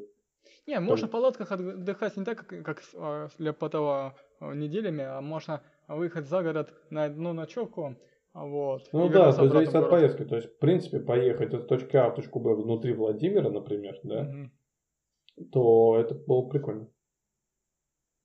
[0.67, 5.21] не, можно в палатках отдыхать не так, как, как а, для Потова а, неделями, а
[5.21, 7.95] можно выехать за город на одну ночевку,
[8.35, 8.89] вот.
[8.91, 10.25] Ну да, это зависит от поездки.
[10.25, 14.21] То есть, в принципе, поехать от точки А в точку Б внутри Владимира, например, да,
[14.23, 15.45] угу.
[15.51, 16.89] то это было прикольно.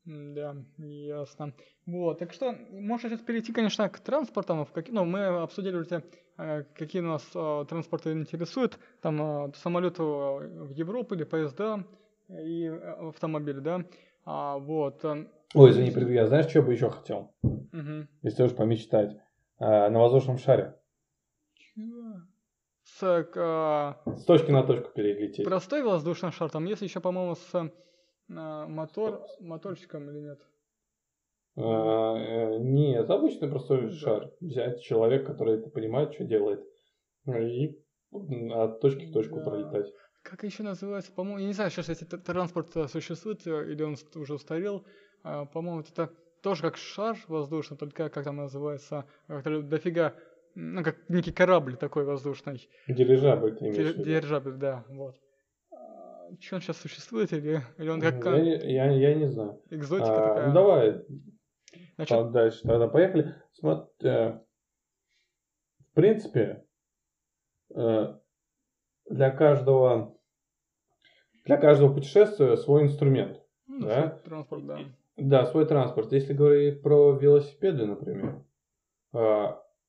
[0.05, 1.55] Да, ясно.
[1.87, 4.65] Вот, так что можно сейчас перейти, конечно, к транспортам.
[4.65, 4.89] В как...
[4.89, 6.03] Ну, мы обсудили уже,
[6.75, 8.79] какие нас э, транспорты интересуют.
[9.03, 11.85] Там э, самолеты в Европу или поезда
[12.29, 13.85] и автомобили, да.
[14.25, 15.05] А, вот.
[15.05, 16.27] Ой, извини, приду я.
[16.27, 17.33] Знаешь, что бы еще хотел?
[17.43, 18.07] Угу.
[18.23, 19.17] Если уж помечтать.
[19.59, 20.77] на воздушном шаре.
[21.55, 22.23] Чего?
[22.83, 23.97] С, а...
[24.07, 25.45] с точки на точку перелететь.
[25.45, 26.51] Простой воздушный шар.
[26.51, 27.71] Там есть еще, по-моему, с
[28.31, 30.41] на мотор, моторчиком или нет?
[31.57, 34.31] А, э, нет, обычный простой шар.
[34.41, 36.61] Взять человек, который это понимает, что делает,
[37.27, 37.77] и
[38.13, 39.45] от точки к точку да.
[39.45, 39.93] пролетать.
[40.23, 41.13] Как еще называется?
[41.13, 44.85] По-моему, я не знаю, сейчас если транспорт существует э, или он уже устарел.
[45.23, 46.11] А, по-моему, это
[46.43, 50.15] тоже как шар воздушный, только как там называется, который дофига,
[50.55, 52.69] ну, как некий корабль такой воздушный.
[52.87, 55.17] Дирижабль ты имеешь Дирижабль, да, вот
[56.39, 58.25] что он сейчас существует, или, или он как...
[58.25, 59.61] Я, я, я не знаю.
[59.69, 60.47] Экзотика а, такая.
[60.47, 61.05] Ну, давай
[62.07, 62.33] Значит...
[62.33, 63.35] дальше тогда поехали.
[63.53, 64.41] Смотри, э,
[65.91, 66.65] в принципе,
[67.75, 68.15] э,
[69.09, 70.17] для каждого
[71.45, 73.43] для каждого путешествия свой инструмент.
[73.67, 74.11] Ну, да?
[74.11, 74.79] Свой транспорт, да.
[75.17, 76.13] Да, свой транспорт.
[76.13, 78.45] Если говорить про велосипеды, например,
[79.13, 79.47] э,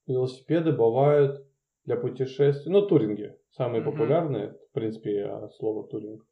[0.07, 1.45] велосипеды бывают
[1.85, 6.25] для путешествий, ну, туринги, самые популярные, в принципе, слово туринг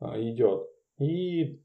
[0.00, 0.68] идет.
[0.98, 1.62] И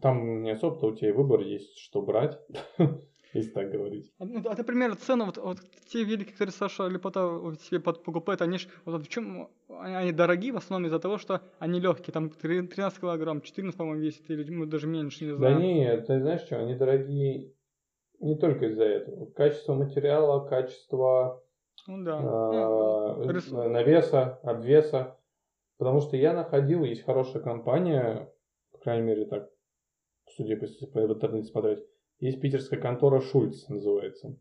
[0.00, 2.38] там не особо-то у тебя выбор есть, что брать,
[3.34, 4.12] если так говорить.
[4.18, 8.42] А, ну, а ты пример цены, вот, вот те велики, которые Саша Лепота себе покупает,
[8.42, 12.30] они ж, вот в чем, они дорогие в основном из-за того, что они легкие, там
[12.30, 15.54] 13 килограмм, 14, по-моему, весит, или ну, даже меньше, не знаю.
[15.54, 17.52] Да нет, ты знаешь что, они дорогие
[18.20, 19.26] не только из-за этого.
[19.26, 21.42] Качество материала, качество
[21.86, 22.18] ну, да.
[22.20, 25.16] э, навеса, обвеса.
[25.78, 28.30] Потому что я находил, есть хорошая компания,
[28.72, 29.48] по крайней мере, так,
[30.44, 30.56] судя
[30.92, 31.80] по в интернете смотреть,
[32.18, 34.36] есть питерская контора Шульц называется.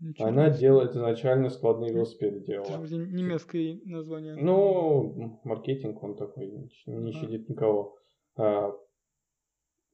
[0.00, 0.60] Ничего Она себе.
[0.60, 2.70] делает изначально складные велосипеды Это делала.
[2.70, 4.36] же вроде немецкое название.
[4.36, 6.46] Ну, маркетинг он такой,
[6.86, 7.96] не, щадит никого.
[8.36, 8.72] А,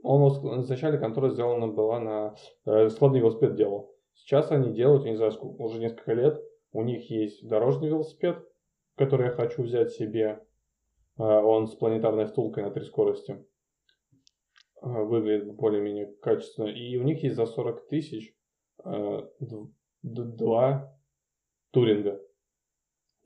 [0.03, 2.35] Он изначально контора сделана была на
[2.67, 3.95] э, складный велосипед делал.
[4.13, 6.39] Сейчас они делают, я не знаю, сколько, уже несколько лет.
[6.73, 8.37] У них есть дорожный велосипед,
[8.97, 10.45] который я хочу взять себе.
[11.17, 13.43] А, Он с планетарной втулкой на три скорости.
[14.85, 16.67] А, Выглядит более-менее качественно.
[16.67, 18.35] И у них есть за 40 тысяч
[18.85, 19.21] э,
[20.03, 20.95] два
[21.71, 22.21] туринга.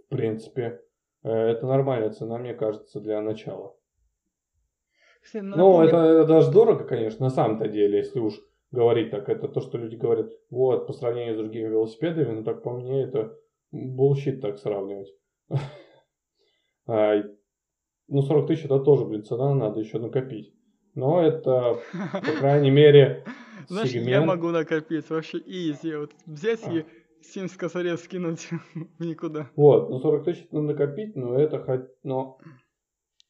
[0.07, 0.81] В принципе,
[1.25, 3.75] э, это нормальная цена, мне кажется, для начала.
[5.43, 8.41] Ну, напомни- это, это даже дорого, конечно, на самом-то деле, если уж
[8.71, 9.29] говорить так.
[9.29, 13.03] Это то, что люди говорят, вот, по сравнению с другими велосипедами, ну, так по мне,
[13.03, 13.37] это
[13.73, 15.09] bullshit так сравнивать.
[16.87, 17.23] А,
[18.07, 20.55] Ну, 40 тысяч это тоже, блин, цена, надо еще накопить.
[20.95, 23.25] Но это, по крайней мере,
[23.69, 24.27] Знаешь, я сегмент.
[24.27, 25.95] могу накопить вообще easy.
[25.95, 26.73] Вот взять А.
[26.73, 26.85] и
[27.23, 29.51] 70 косарей скинуть в никуда.
[29.57, 32.39] Вот, ну 40 тысяч надо накопить, но это хоть, но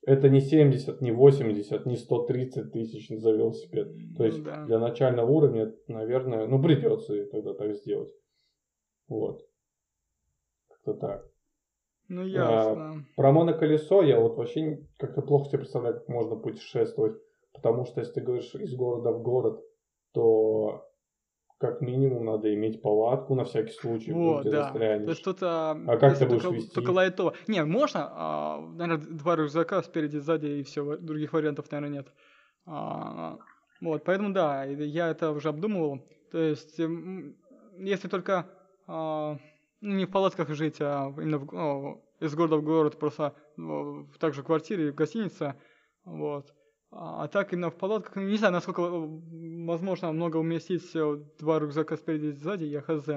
[0.02, 3.88] это не 70, не 80, не 130 тысяч за велосипед.
[4.16, 4.64] То есть да.
[4.64, 8.12] для начального уровня, наверное, ну придется тогда так сделать.
[9.08, 9.42] Вот.
[10.68, 11.26] Как-то так.
[12.08, 13.04] Ну А, ясно.
[13.16, 17.20] Про моноколесо я вот вообще как-то плохо себе представляю, как можно путешествовать.
[17.62, 19.60] Потому что если ты говоришь из города в город,
[20.12, 20.84] то
[21.58, 24.62] как минимум надо иметь палатку на всякий случай, Вот, ты да.
[24.64, 25.04] застрянешь.
[25.04, 25.38] То есть тут...
[25.42, 26.74] А, А как ты будешь только, вести?
[26.74, 27.34] Только лайтово.
[27.48, 30.96] Не, можно, а, наверное, два рюкзака спереди, сзади и все.
[30.98, 32.12] Других вариантов, наверное, нет.
[32.64, 33.38] А,
[33.80, 36.00] вот, поэтому да, я это уже обдумывал.
[36.30, 36.78] То есть,
[37.78, 38.46] если только
[38.86, 39.36] а,
[39.80, 44.04] ну, не в палатках жить, а именно в- ну, из города в город, просто ну,
[44.04, 45.54] в также в квартире, в гостинице,
[46.04, 46.54] вот.
[46.90, 50.90] А а так именно в палатках, ну, не знаю, насколько э, возможно много уместить
[51.38, 53.08] два рюкзака спереди и сзади, я хз.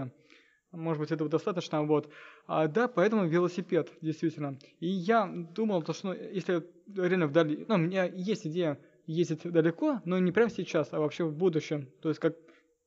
[0.72, 2.10] Может быть, этого достаточно, вот.
[2.48, 4.58] А, да, поэтому велосипед, действительно.
[4.80, 7.66] И я думал, то, что ну, если реально вдали...
[7.68, 11.90] Ну, у меня есть идея ездить далеко, но не прямо сейчас, а вообще в будущем.
[12.02, 12.36] То есть как,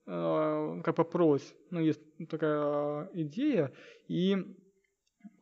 [0.06, 1.54] э, как попробовать.
[1.70, 3.72] Ну, есть такая э, идея.
[4.08, 4.36] И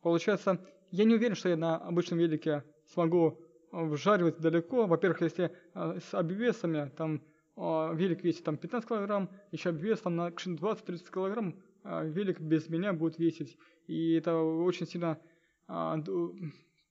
[0.01, 0.59] получается,
[0.91, 3.39] я не уверен, что я на обычном велике смогу
[3.73, 4.85] вжаривать далеко.
[4.85, 7.21] Во-первых, если э, с обвесами, там
[7.57, 12.69] э, велик весит там 15 килограмм, еще обвес там на 20-30 килограмм, а, велик без
[12.69, 13.57] меня будет весить.
[13.87, 15.19] И это очень сильно
[15.67, 15.97] а,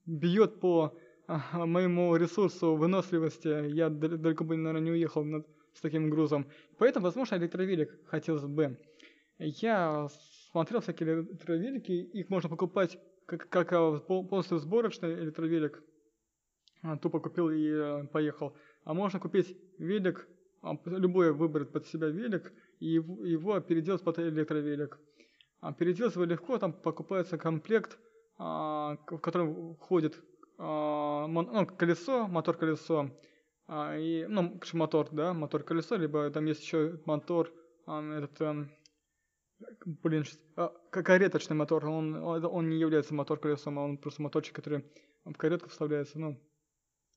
[0.04, 3.70] бьет по а, моему ресурсу выносливости.
[3.70, 5.24] Я дал- далеко бы, наверное, не уехал
[5.72, 6.46] с таким грузом.
[6.78, 8.78] Поэтому, возможно, электровелик хотелось бы.
[9.38, 10.08] Я
[10.50, 15.82] смотрел всякие электровелики, их можно покупать как, как а, пол- полностью сборочный электровелик.
[16.82, 18.56] А, Тупо купил и э, поехал.
[18.84, 20.28] А можно купить велик,
[20.62, 24.98] а, любой выбрать под себя велик, и его, переделать под электровелик.
[25.60, 27.98] А переделать его легко, там покупается комплект,
[28.36, 30.20] в котором входит
[30.58, 33.10] ну, колесо, мотор-колесо,
[33.70, 37.52] и, ну, мотор, да, мотор-колесо, либо там есть еще мотор,
[37.86, 38.70] этот, эм,
[40.02, 44.56] блин, щас- а, к- кареточный мотор, он, он не является мотор-колесом, а он просто моторчик,
[44.56, 44.84] который
[45.24, 46.40] в каретку вставляется, ну.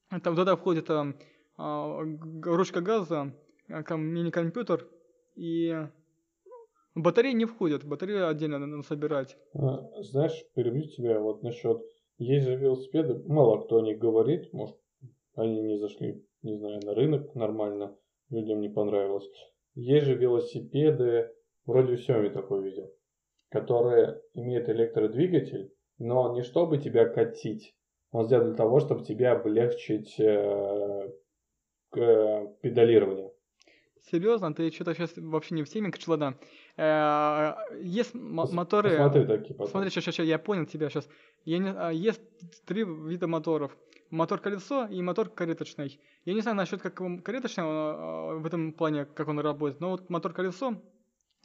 [0.09, 1.13] Там туда входит а,
[1.57, 3.33] а, г- ручка газа,
[3.69, 4.87] а, мини-компьютер
[5.35, 5.73] и
[6.93, 9.37] батареи не входят, батареи отдельно надо собирать.
[9.53, 11.81] А, Знаешь, перебью тебя вот насчет...
[12.17, 14.77] Есть же велосипеды, мало кто о них говорит, может,
[15.35, 17.97] они не зашли, не знаю, на рынок нормально,
[18.29, 19.29] людям не понравилось.
[19.73, 21.29] Есть же велосипеды,
[21.65, 22.89] вроде в Xiaomi такой видел,
[23.49, 27.75] которые имеют электродвигатель, но не чтобы тебя катить,
[28.11, 31.09] он сделан для того, чтобы тебе облегчить э,
[31.95, 33.31] э, педалирование.
[34.11, 36.37] Серьезно, ты что-то сейчас вообще не в теме, ладно.
[36.77, 38.89] Э, Есть моторы...
[38.91, 39.71] Посмотри такие потом.
[39.71, 41.09] Смотри, сейчас, сейчас, я понял тебя сейчас.
[41.43, 42.21] Я не, а, есть
[42.65, 43.75] три вида моторов.
[44.11, 45.99] Мотор колесо и мотор кареточный.
[46.25, 50.09] Я не знаю насчет как кареточного а, в этом плане, как он работает, но вот
[50.09, 50.75] мотор колесо,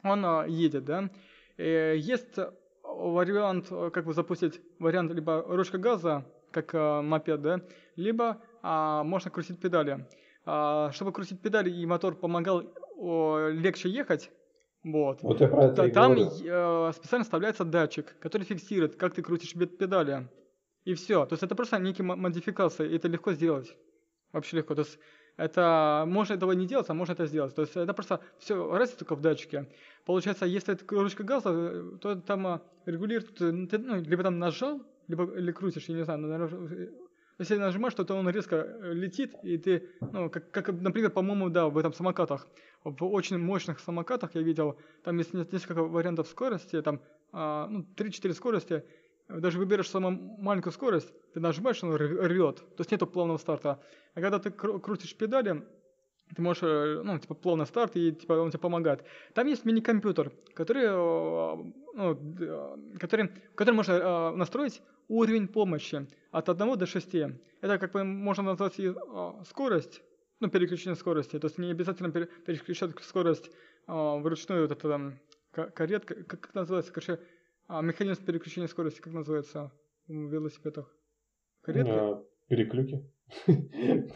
[0.03, 1.09] он а, едет, да.
[1.57, 2.37] Э, Есть
[2.83, 7.61] вариант, э, как бы запустить вариант либо ручка газа, как а, мопед, да,
[7.95, 10.07] либо а, можно крутить педали.
[10.45, 12.63] А, чтобы крутить педали и мотор помогал
[12.97, 14.31] о, легче ехать,
[14.83, 15.21] вот.
[15.21, 20.27] Вот я про это Там э, специально вставляется датчик, который фиксирует, как ты крутишь педали.
[20.85, 21.25] И все.
[21.25, 23.75] То есть это просто некие мо- модификации, и это легко сделать.
[24.31, 24.73] Вообще легко.
[24.73, 24.97] То есть
[25.37, 27.53] это можно этого не делать, а можно это сделать.
[27.53, 29.69] То есть это просто все разница только в датчике.
[30.05, 34.39] Получается, если это ручка газа, э, то там э, регулирует, э, ты, ну, либо там
[34.39, 36.89] нажал, либо или крутишь, я не знаю, наверное,
[37.41, 41.49] если нажимаешь, то, то он резко э, летит, и ты, ну, как, как например, по-моему,
[41.49, 42.47] да, в этом самокатах,
[42.83, 48.33] в очень мощных самокатах я видел, там есть несколько вариантов скорости, там, а, ну, 3-4
[48.33, 48.83] скорости,
[49.27, 53.81] даже выберешь самую маленькую скорость, ты нажимаешь, он рвет, то есть нету плавного старта.
[54.13, 55.63] А когда ты крутишь педали,
[56.35, 59.03] ты можешь, э, ну, типа, плавный старт, и типа, он тебе помогает.
[59.33, 62.17] Там есть мини-компьютер, который, э, ну,
[62.99, 67.15] который, который можно э, настроить уровень помощи от 1 до 6.
[67.61, 68.93] Это как бы можно назвать и
[69.45, 70.01] скорость,
[70.39, 71.37] ну, переключение скорости.
[71.39, 73.51] То есть не обязательно переключать скорость
[73.87, 75.19] вручную, вот это там,
[75.51, 77.19] каретка, как, как называется, короче,
[77.69, 79.71] механизм переключения скорости, как называется
[80.07, 80.89] в велосипедах?
[81.61, 82.23] Каретка?
[82.47, 83.03] Переклюки.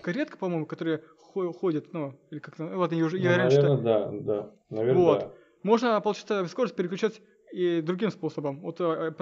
[0.02, 1.02] Каретка, по-моему, которая
[1.54, 3.44] ходит, ну, или как ну, ладно, я уже, я ну.
[3.44, 5.20] Наверное, да, да, наверное, вот.
[5.20, 5.32] да.
[5.64, 7.22] Можно, получается, скорость переключать
[7.52, 9.14] и другим способом, вот э,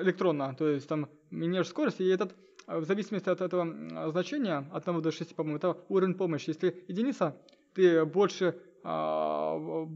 [0.00, 2.34] электронно, то есть там меняешь скорость, и этот,
[2.66, 6.50] э, в зависимости от этого значения, от 1 до 6, по-моему, это уровень помощи.
[6.50, 7.36] Если единица,
[7.74, 9.88] ты больше, а,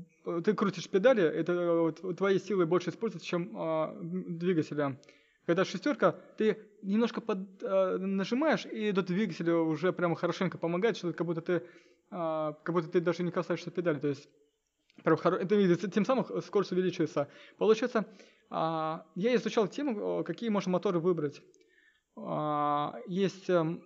[0.44, 4.98] ты крутишь педали, это твои силы больше используются, чем а, двигателя.
[5.46, 11.12] Когда шестерка, ты немножко под, э, нажимаешь, и этот двигатель уже прямо хорошенько помогает, что
[11.12, 11.62] как будто ты, э,
[12.10, 13.98] как будто ты даже не касаешься педали.
[13.98, 14.28] То есть
[15.02, 15.36] прям хоро...
[15.36, 17.28] это, тем самым скорость увеличивается.
[17.58, 18.06] Получается,
[18.50, 18.54] э,
[19.14, 21.42] я изучал тему, какие можно моторы выбрать.
[22.16, 23.78] Э, есть э,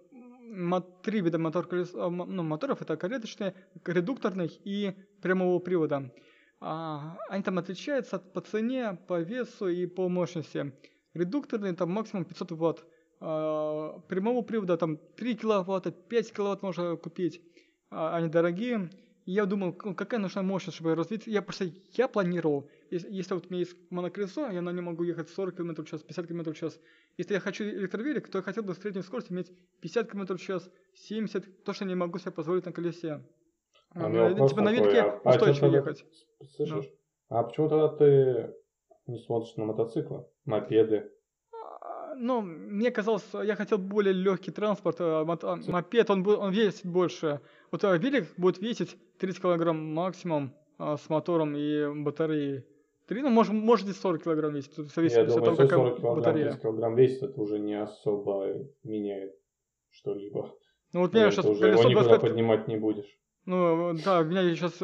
[1.03, 6.13] три вида мотор, колесо, ну, моторов, это кареточный, редукторный и прямого привода.
[6.61, 10.73] А, они там отличаются по цене, по весу и по мощности.
[11.19, 12.85] Редукторный там максимум 500 ватт.
[13.21, 17.43] А, прямого привода там 3 киловатта, 5 киловатт можно купить.
[17.91, 18.91] А, они дорогие.
[19.29, 21.27] И я думал, какая нужна мощность, чтобы развить.
[21.27, 25.03] Я просто, я планировал, если, если вот у меня есть моноколесо, я на нем могу
[25.03, 26.81] ехать 40 км в час, 50 км в час.
[27.19, 30.71] Если я хочу электровелик, то я хотел бы среднюю скорость иметь 50 км в час,
[30.95, 33.23] 70, то, что не могу себе позволить на колесе.
[33.91, 36.07] А, а, типа на велике а, устойчиво а ехать.
[36.57, 36.87] Слышишь?
[36.87, 37.37] Ну.
[37.37, 38.55] А почему тогда ты
[39.07, 41.11] не смотришь на мотоциклы, мопеды.
[41.53, 44.97] А, ну, мне казалось, я хотел более легкий транспорт.
[45.01, 47.41] А, а, мопед, он, он весит больше.
[47.71, 52.65] Вот велик будет весить 30 килограмм максимум с мотором и батареей.
[53.09, 54.75] 3, ну, может, может и 40 килограмм весит.
[54.75, 56.45] Зависит я думаю, от того, какая 40 килограмм, батарея.
[56.47, 59.35] 30 килограмм весит, это уже не особо меняет
[59.91, 60.55] что-либо.
[60.93, 62.21] Ну, вот меня сейчас уже колесо его 25...
[62.21, 63.19] поднимать не будешь.
[63.47, 64.75] Ну, да, у меня сейчас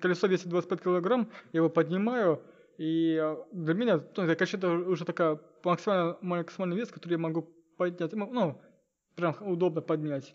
[0.00, 2.40] колесо весит 25 килограмм, я его поднимаю,
[2.82, 7.18] и э, для меня, ну, это, конечно, это уже такая максимально, максимальный вес, который я
[7.18, 8.60] могу поднять, ну, ну
[9.14, 10.34] прям удобно поднять.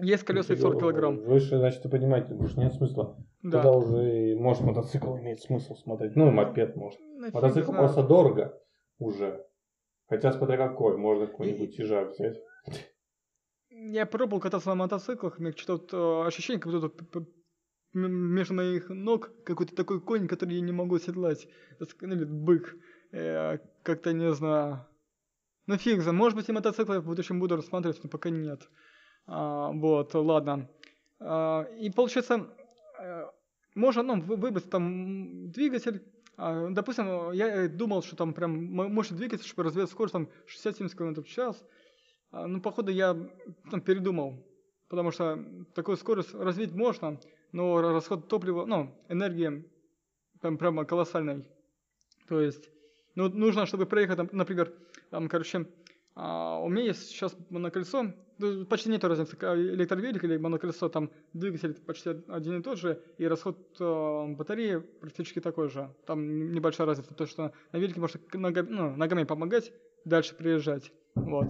[0.00, 1.18] Есть колеса и 40 килограмм.
[1.18, 3.16] Выше, значит, ты понимаете, больше нет смысла.
[3.44, 3.62] Да.
[3.62, 6.16] Тогда уже, может, мотоцикл имеет смысл смотреть.
[6.16, 6.98] Ну, мопед может.
[7.00, 8.60] Нафиг мотоцикл просто дорого
[8.98, 9.46] уже.
[10.08, 12.38] Хотя, смотря какой, можно какой-нибудь тяжак взять.
[13.70, 17.24] Я пробовал кататься на мотоциклах, у меня что-то ощущение, как будто
[17.92, 21.48] между моих ног какой-то такой конь, который я не могу седлать.
[22.00, 22.76] Или бык.
[23.12, 24.86] Э, как-то не знаю.
[25.66, 28.68] Ну фиг за, может быть и мотоциклы в будущем буду рассматривать, но пока нет.
[29.26, 30.68] А, вот, ладно.
[31.20, 32.48] А, и получается,
[32.98, 33.24] э,
[33.74, 36.02] можно ну, выбрать там двигатель.
[36.36, 41.22] А, допустим, я думал, что там прям мощный двигатель, чтобы развивать скорость там 60-70 км
[41.22, 41.62] в час.
[42.30, 43.14] А, ну, походу, я
[43.70, 44.44] там передумал.
[44.88, 47.20] Потому что такую скорость развить можно,
[47.52, 49.64] но расход топлива, ну, энергии
[50.40, 51.48] там прямо колоссальный.
[52.28, 52.68] То есть,
[53.14, 54.72] ну, нужно, чтобы проехать, например,
[55.10, 55.66] там, короче,
[56.14, 61.74] а, у меня есть сейчас моноколесо, ну, почти нет разницы, электровелик или моноколесо, там двигатель
[61.74, 65.92] почти один и тот же, и расход э, батареи практически такой же.
[66.06, 69.72] Там небольшая разница, то что на велике можно ногами, ну, ногами помогать,
[70.04, 70.92] дальше приезжать.
[71.14, 71.48] Вот.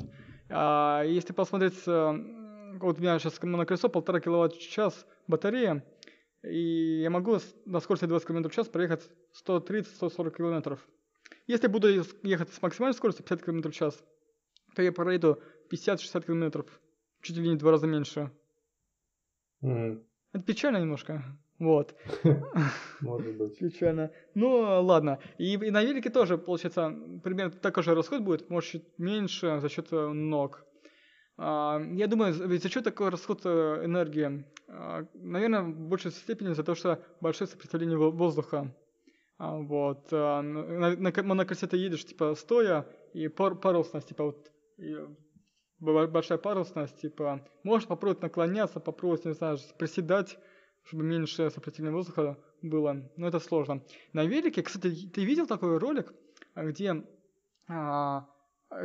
[0.49, 1.87] А если посмотреть
[2.81, 5.85] вот у меня сейчас на колесо полтора киловатт в час батарея,
[6.43, 9.09] и я могу на скорости 20 км в час проехать
[9.47, 10.79] 130-140 км.
[11.46, 11.88] Если буду
[12.23, 14.02] ехать с максимальной скоростью 50 км в час,
[14.75, 15.40] то я проеду
[15.71, 16.65] 50-60 км,
[17.23, 18.31] чуть ли не два раза меньше.
[19.63, 20.05] Mm.
[20.33, 21.23] Это печально немножко.
[21.59, 21.96] Вот.
[23.00, 23.59] Может быть.
[23.59, 24.13] Печально.
[24.35, 25.19] Ну, ладно.
[25.38, 26.94] И, и на велике тоже, получается,
[27.25, 30.65] примерно такой же расход будет, может, чуть меньше за счет э, ног.
[31.39, 34.45] А, я думаю, ведь за что такой расход э, энергии?
[34.67, 38.75] А, наверное, в большей степени за то, что большое сопротивление воздуха.
[39.39, 40.11] А, вот.
[40.11, 44.51] На, на, на ты едешь, типа, стоя, и пар, парусность, типа, вот,
[45.79, 50.39] большая парусность, типа, можешь попробовать наклоняться, попробовать, не знаю, приседать,
[50.83, 53.83] чтобы меньше сопротивления воздуха было, но это сложно.
[54.13, 56.13] На велике, кстати, ты видел такой ролик,
[56.57, 57.05] где
[57.69, 58.38] а, э,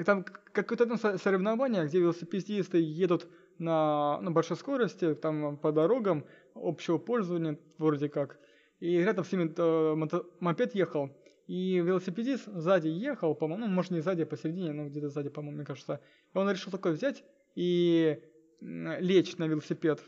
[0.06, 3.28] там какое-то там соревнование, где велосипедисты едут
[3.58, 6.26] на, на большой скорости, там по дорогам
[6.56, 8.40] общего пользования вроде как.
[8.80, 11.10] И рядом с ними э, мопед ехал.
[11.48, 15.58] И велосипедист сзади ехал, по-моему, ну, может не сзади, а посередине, но где-то сзади, по-моему,
[15.58, 16.00] мне кажется.
[16.34, 17.24] И он решил такой взять
[17.56, 18.22] и
[18.62, 20.00] лечь на велосипед.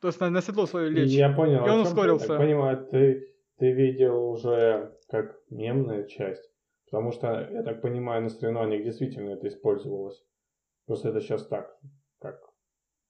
[0.00, 1.10] То есть на, на седло свое лечь.
[1.10, 1.66] Я понял.
[1.66, 2.32] И он ускорился.
[2.32, 6.53] Я понимаю, ты, ты видел уже как мемная часть.
[6.90, 10.22] Потому что, я так понимаю, на соревнованиях действительно это использовалось.
[10.86, 11.76] Просто это сейчас так,
[12.20, 12.40] как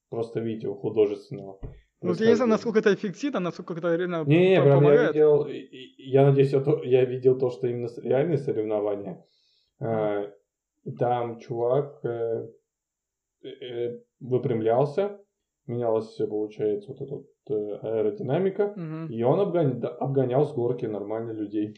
[0.08, 1.58] просто видео художественного.
[2.00, 5.46] Ну, я не знаю, насколько это эффективно, насколько это реально не, не, прям я видел,
[5.46, 9.24] я надеюсь, я, то, я видел то, что именно реальные соревнования.
[9.80, 10.30] А,
[10.98, 12.46] там чувак э,
[13.42, 15.18] э, выпрямлялся,
[15.66, 19.12] менялась, получается, вот эта вот э, аэродинамика, угу.
[19.12, 21.74] и он обгонял, обгонял с горки нормально людей.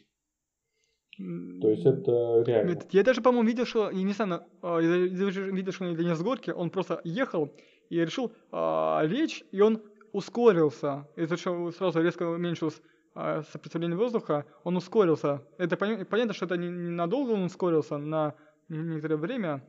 [1.16, 2.78] То есть это реально.
[2.90, 6.50] Я даже, по-моему, видел, что, я не знаю, а, видел, что он не с горки,
[6.50, 7.50] он просто ехал
[7.88, 11.08] и решил а, лечь, и он ускорился.
[11.16, 12.82] Из-за чего сразу резко уменьшилось
[13.14, 15.42] а, сопротивление воздуха, он ускорился.
[15.56, 18.34] Это понятно, что это не, надолго он ускорился, на
[18.68, 19.62] некоторое время,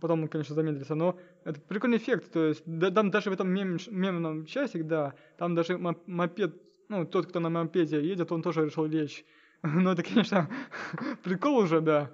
[0.00, 3.48] потом он, конечно, замедлился, но это прикольный эффект, то есть да, там даже в этом
[3.48, 6.54] мем, мемном часик, да, там даже мопед,
[6.88, 9.24] ну, тот, кто на мопеде едет, он тоже решил лечь.
[9.74, 10.48] Ну, это, конечно,
[11.22, 12.10] прикол уже, да.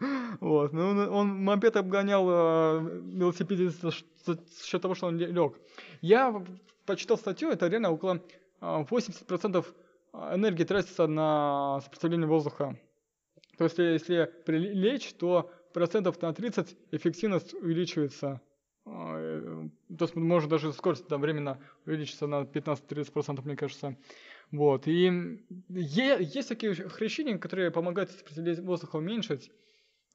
[0.40, 0.72] Вот.
[0.72, 3.90] Но он, мопед обгонял э, велосипедиста
[4.24, 5.54] за счет того, что он лег.
[6.00, 6.44] Я
[6.86, 8.22] почитал статью, это реально около
[8.60, 9.66] 80%
[10.12, 12.78] а, энергии тратится на сопротивление воздуха.
[13.56, 18.40] То есть, если прилечь, то процентов на 30 эффективность увеличивается.
[18.86, 19.68] Э,
[19.98, 23.96] то есть, может даже скорость там временно увеличится на 15-30%, мне кажется.
[24.50, 24.86] Вот.
[24.86, 29.50] И есть такие хрящения, которые помогают сопротивление воздуха уменьшить.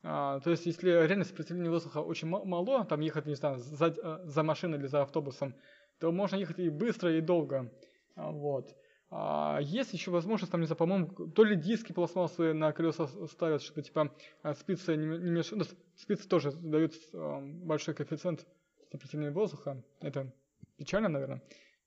[0.02, 4.44] А, то есть, если реально сопротивление воздуха очень мало, там ехать, не знаю, за, за
[4.44, 5.56] машиной или за автобусом,
[6.00, 7.72] то можно ехать и быстро, и долго.
[8.16, 8.76] А, вот.
[9.10, 13.62] А, есть еще возможность, там, не знаю, по-моему, то ли диски пластмассовые на колеса ставят,
[13.62, 15.42] чтобы, типа, а, спицы не, не.
[15.52, 15.64] Ну,
[15.96, 18.46] спицы тоже дают большой коэффициент
[18.92, 19.82] сопротивления воздуха.
[20.02, 20.34] Это
[20.78, 21.42] печально, наверное.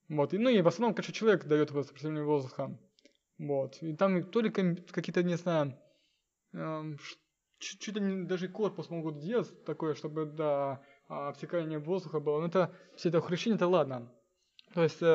[0.09, 0.35] Вот.
[0.35, 2.79] И, ну и в основном, конечно, человек дает сопротивление воздуха.
[3.39, 3.83] Вот.
[3.83, 5.79] И там то ли какие-то, не знаю,
[7.59, 12.41] чуть ли даже корпус могут сделать такое, чтобы, да, обтекание воздуха было.
[12.41, 14.13] Но это все это хрущение, это ладно.
[14.75, 15.07] То есть, э,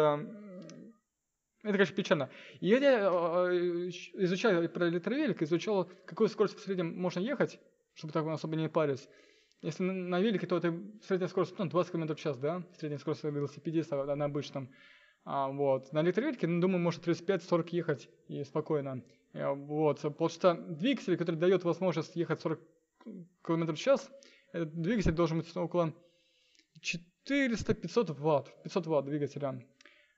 [1.63, 2.29] это, конечно, печально.
[2.59, 3.51] И я э,
[4.13, 7.59] изучал про электровелик, изучал, какую скорость в среднем можно ехать,
[7.93, 9.07] чтобы так особо не парить.
[9.61, 12.63] Если на, велике, то это средняя скорость ну, 20 км в час, да?
[12.79, 14.69] Средняя скорость велосипедиста на обычном.
[15.23, 15.93] А, вот.
[15.93, 19.03] На электровелике, ну, думаю, может 35-40 ехать и спокойно.
[19.33, 20.01] И, вот.
[20.01, 22.59] Потому что двигатель, который дает возможность ехать 40
[23.45, 24.09] км в час,
[24.51, 25.93] этот двигатель должен быть около
[27.29, 28.63] 400-500 ватт.
[28.63, 29.61] 500 ватт двигателя.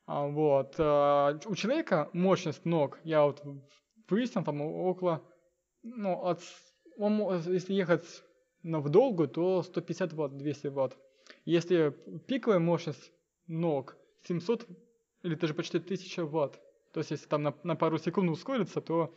[0.05, 0.75] А, вот.
[0.77, 3.43] А, у человека мощность ног, я вот
[4.07, 5.21] выяснил, там около,
[5.81, 6.41] ну, от,
[6.97, 8.05] он, если ехать
[8.63, 10.97] на в долгую, то 150 ватт, 200 ватт.
[11.45, 11.89] Если
[12.27, 13.11] пиковая мощность
[13.47, 14.67] ног 700
[15.23, 16.59] или даже почти 1000 ватт,
[16.93, 19.13] то есть если там на, на пару секунд ускориться, то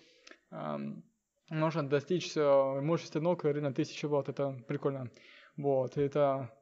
[0.50, 1.04] эм,
[1.48, 5.10] можно достичь э, мощности ног реально 1000 ватт, это прикольно.
[5.56, 6.52] Вот, это...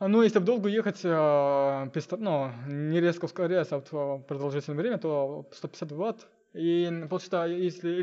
[0.00, 5.48] Ну, если в долгу ехать, э, ну, не резко ускоряясь, а в продолжительное время, то
[5.52, 6.28] 150 ватт.
[6.54, 8.02] И получается, если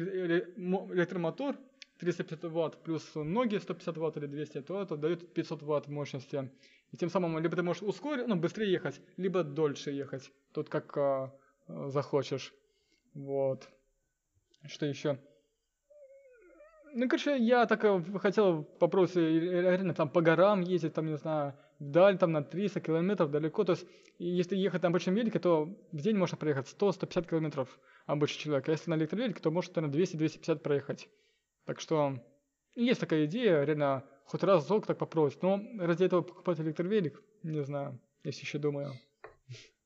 [0.91, 1.55] электромотор
[1.99, 6.51] 350 ватт плюс ноги 150 ватт или 200, то это дает 500 ватт мощности.
[6.91, 10.31] И тем самым либо ты можешь ускорить, ну, быстрее ехать, либо дольше ехать.
[10.53, 11.29] Тут как э,
[11.87, 12.53] захочешь.
[13.13, 13.67] Вот.
[14.67, 15.19] Что еще?
[16.93, 21.53] Ну, короче, я так э, хотел попробовать реально там по горам ездить, там, не знаю,
[21.79, 23.63] вдаль, там на 300 километров далеко.
[23.63, 23.85] То есть,
[24.17, 28.69] если ехать на обычном велике, то в день можно проехать 100-150 километров обычный человек.
[28.69, 31.09] А если на электровелике, то может, наверное, 200-250 проехать.
[31.65, 32.19] Так что
[32.75, 35.41] есть такая идея, реально, хоть раз золк так попробовать.
[35.41, 38.91] Но ради этого покупать электровелик, не знаю, если еще думаю.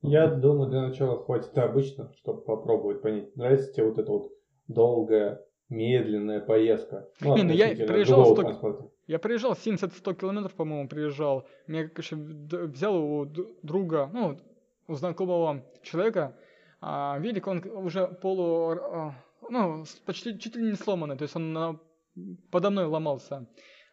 [0.02, 4.32] Я думаю, для начала хватит обычно, чтобы попробовать понять, нравится тебе вот это вот
[4.68, 7.10] долгая медленная поездка.
[7.20, 8.92] Ну, не, ну я приезжал 100...
[9.08, 11.48] Я приезжал 70-100 километров, по-моему, приезжал.
[11.68, 14.38] Меня, конечно, взял у друга, ну,
[14.88, 16.36] у знакомого человека,
[16.82, 19.16] а велик, он уже полу, а,
[19.50, 21.80] ну, почти чуть ли не сломанный, то есть он на,
[22.52, 23.48] подо мной ломался.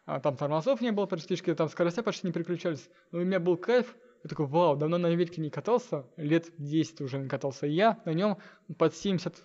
[0.05, 2.89] А там тормозов не было практически, там скоростя почти не переключались.
[3.11, 7.01] Но у меня был кайф, я такой, вау, давно на велике не катался, лет 10
[7.01, 7.67] уже не катался.
[7.67, 8.37] И я на нем
[8.77, 9.35] под 70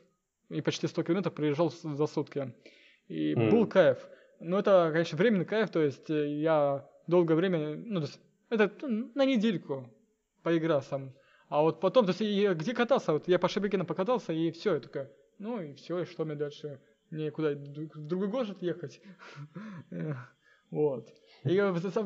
[0.50, 2.54] и почти 100 километров проезжал за сутки.
[3.08, 3.50] И mm.
[3.50, 3.98] был кайф.
[4.38, 8.70] Ну, это, конечно, временный кайф, то есть э, я долгое время, ну, то есть это
[8.82, 9.88] ну, на недельку
[10.42, 11.12] поиграл сам.
[11.48, 14.74] А вот потом, то есть я где катался, вот я по Шебекину покатался, и все,
[14.74, 15.10] я такая,
[15.42, 16.80] ну и все, и что мне дальше?
[17.10, 19.00] Мне куда, в другой город ехать?
[20.70, 21.06] Вот.
[21.44, 21.58] И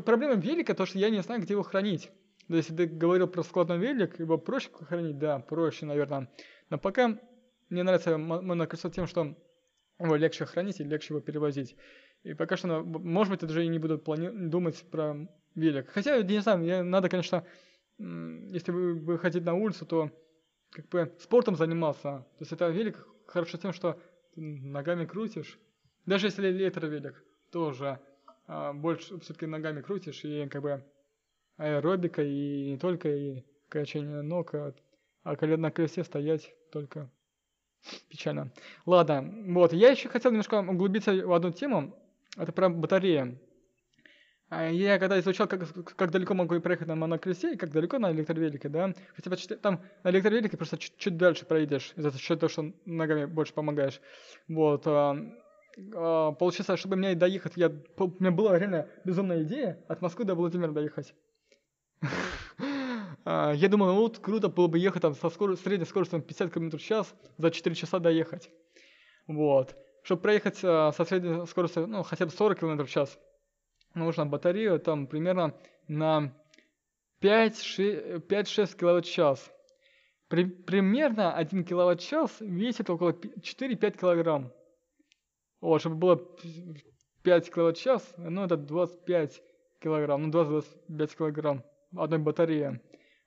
[0.05, 2.11] проблема велика, то, что я не знаю, где его хранить.
[2.49, 6.29] То есть, ты говорил про складной велик, его проще хранить, да, проще, наверное.
[6.69, 7.17] Но пока
[7.69, 9.37] мне нравится моноколесо тем, что
[10.01, 11.77] его легче хранить и легче его перевозить.
[12.25, 15.89] И пока что, может быть, даже и не буду плани- думать про велик.
[15.91, 17.45] Хотя, не знаю, мне надо, конечно,
[17.99, 20.11] если вы, вы хотите на улицу, то
[20.71, 22.27] как бы спортом заниматься.
[22.39, 23.99] То есть это велик хорошо тем, что
[24.35, 25.59] ты ногами крутишь.
[26.05, 27.99] Даже если электровелик, тоже
[28.47, 30.85] а, больше все-таки ногами крутишь и как бы
[31.57, 34.75] аэробика и не только и качание ног, а,
[35.25, 37.11] а на колесе стоять только
[38.09, 38.53] печально.
[38.85, 41.97] Ладно, вот, я еще хотел немножко углубиться в одну тему,
[42.37, 43.39] это про батареи.
[44.49, 45.63] А я когда изучал, как,
[45.97, 49.81] как далеко могу проехать на моноколесе и как далеко на электровелике, да, хотя бы там
[50.05, 54.01] на электровелике просто чуть, чуть дальше проедешь, из-за того, что ногами больше помогаешь.
[54.47, 54.87] Вот.
[54.87, 55.17] А,
[55.95, 60.35] а, получается, чтобы мне доехать, я, у меня была реально безумная идея от Москвы до
[60.35, 61.15] Владимира доехать.
[63.29, 66.79] А, я думал, ну вот круто было бы ехать там со средней скоростью 50 км
[66.79, 68.49] в час за 4 часа доехать.
[69.27, 69.75] Вот.
[70.05, 73.19] Чтобы проехать со средней скоростью, ну, хотя бы 40 км в час,
[73.97, 75.55] нужно батарею там примерно
[75.89, 76.33] на
[77.21, 79.53] 5-6 кВт-час.
[80.29, 84.53] При, примерно 1 кВт-час весит около 4-5 килограмм.
[85.61, 86.37] Вот, чтобы было
[87.23, 89.43] 5 кВт-час, ну это 25
[89.81, 91.65] килограмм, ну 20-25 килограмм
[91.97, 92.81] одной батареи.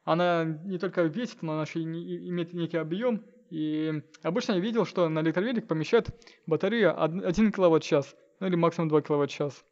[0.03, 3.25] Она не только весит, но она еще и имеет некий объем.
[3.49, 6.09] И обычно я видел, что на электровелик помещают
[6.45, 9.65] батарею 1 кВт-час, ну или максимум 2 кВт-час.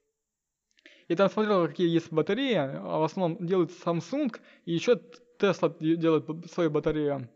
[1.07, 4.35] И там смотрел, какие есть батареи, а в основном делают Samsung,
[4.65, 5.01] и еще
[5.39, 7.29] Tesla делает свою батарею.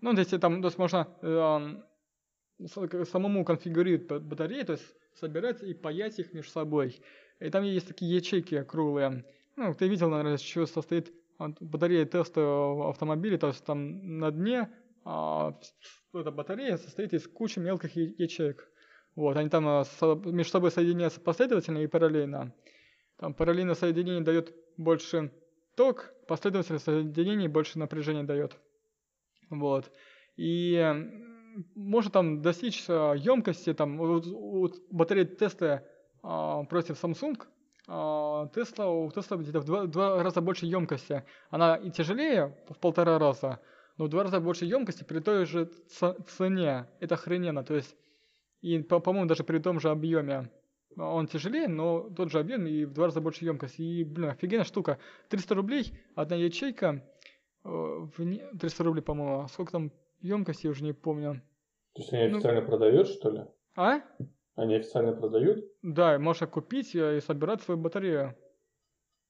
[0.00, 5.74] Ну, то есть там то есть можно э, самому конфигурировать батареи, то есть собирать и
[5.74, 7.00] паять их между собой.
[7.40, 9.24] И там есть такие ячейки круглые.
[9.56, 12.40] Ну, ты видел, наверное, из чего состоит батарея теста
[12.88, 14.70] автомобиля, то есть там на дне
[15.04, 15.58] а,
[16.12, 18.68] эта батарея состоит из кучи мелких ячеек.
[19.16, 19.84] Вот, они там а,
[20.24, 22.54] между собой соединяются последовательно и параллельно.
[23.20, 25.30] Там параллельное соединение дает больше
[25.76, 28.56] ток, последовательное соединение больше напряжения дает.
[29.50, 29.92] Вот.
[30.38, 30.82] И
[31.74, 35.82] можно там достичь емкости, там, вот, вот батарея Tesla
[36.22, 37.42] а, против Samsung,
[37.88, 41.22] а, Tesla, у Tesla где-то в два, два раза больше емкости.
[41.50, 43.60] Она и тяжелее в полтора раза,
[43.98, 45.70] но в два раза больше емкости при той же
[46.38, 46.88] цене.
[47.00, 47.64] Это охрененно.
[47.64, 47.94] То есть,
[48.62, 50.50] и, по-моему, даже при том же объеме.
[50.96, 53.82] Он тяжелее, но тот же объем и в два раза больше емкости.
[53.82, 54.98] И, блин, офигенная штука.
[55.28, 57.04] 300 рублей, одна ячейка.
[57.62, 59.40] 300 э, рублей, по-моему.
[59.40, 61.42] А сколько там емкости, я уже не помню.
[61.94, 63.40] То есть они ну, официально продают, что ли?
[63.76, 64.00] А?
[64.56, 65.64] Они официально продают?
[65.82, 68.36] Да, можно купить и собирать свою батарею.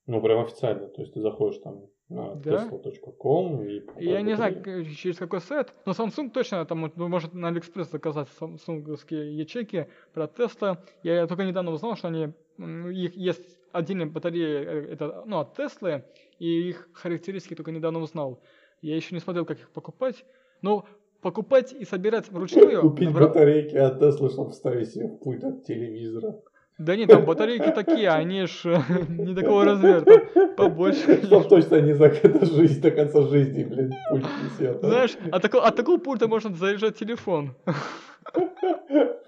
[0.06, 0.88] Ну, прям официально.
[0.88, 2.66] То есть ты заходишь там на да?
[2.66, 3.82] tesla.com и...
[3.98, 8.28] Я не знаю, через какой сайт, но Samsung точно, там ну, может на Алиэкспресс заказать
[8.38, 10.78] самсунговские ячейки про Tesla.
[11.02, 16.04] Я только недавно узнал, что они, их есть отдельные батареи, э, это, ну, от Tesla,
[16.38, 18.40] и их характеристики только недавно узнал.
[18.82, 20.24] Я еще не смотрел, как их покупать.
[20.62, 20.84] Но
[21.20, 22.80] покупать и собирать вручную...
[22.82, 23.28] Купить набра...
[23.28, 26.40] батарейки от Tesla, чтобы вставить себе в пульт от телевизора.
[26.80, 31.22] Да нет, там батарейки такие, они ж э, не такого размера, там побольше.
[31.26, 34.80] Чтоб точно не за это жизнь до конца жизни, блин, пульт несет.
[34.80, 37.54] Знаешь, от такого, от такого пульта можно заряжать телефон.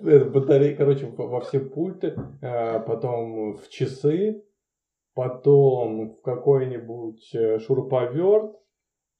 [0.01, 4.43] Батарейки, короче, во все пульты, а, потом в часы,
[5.13, 8.57] потом в какой-нибудь э, шуруповерт,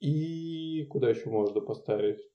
[0.01, 2.32] и куда еще можно поставить?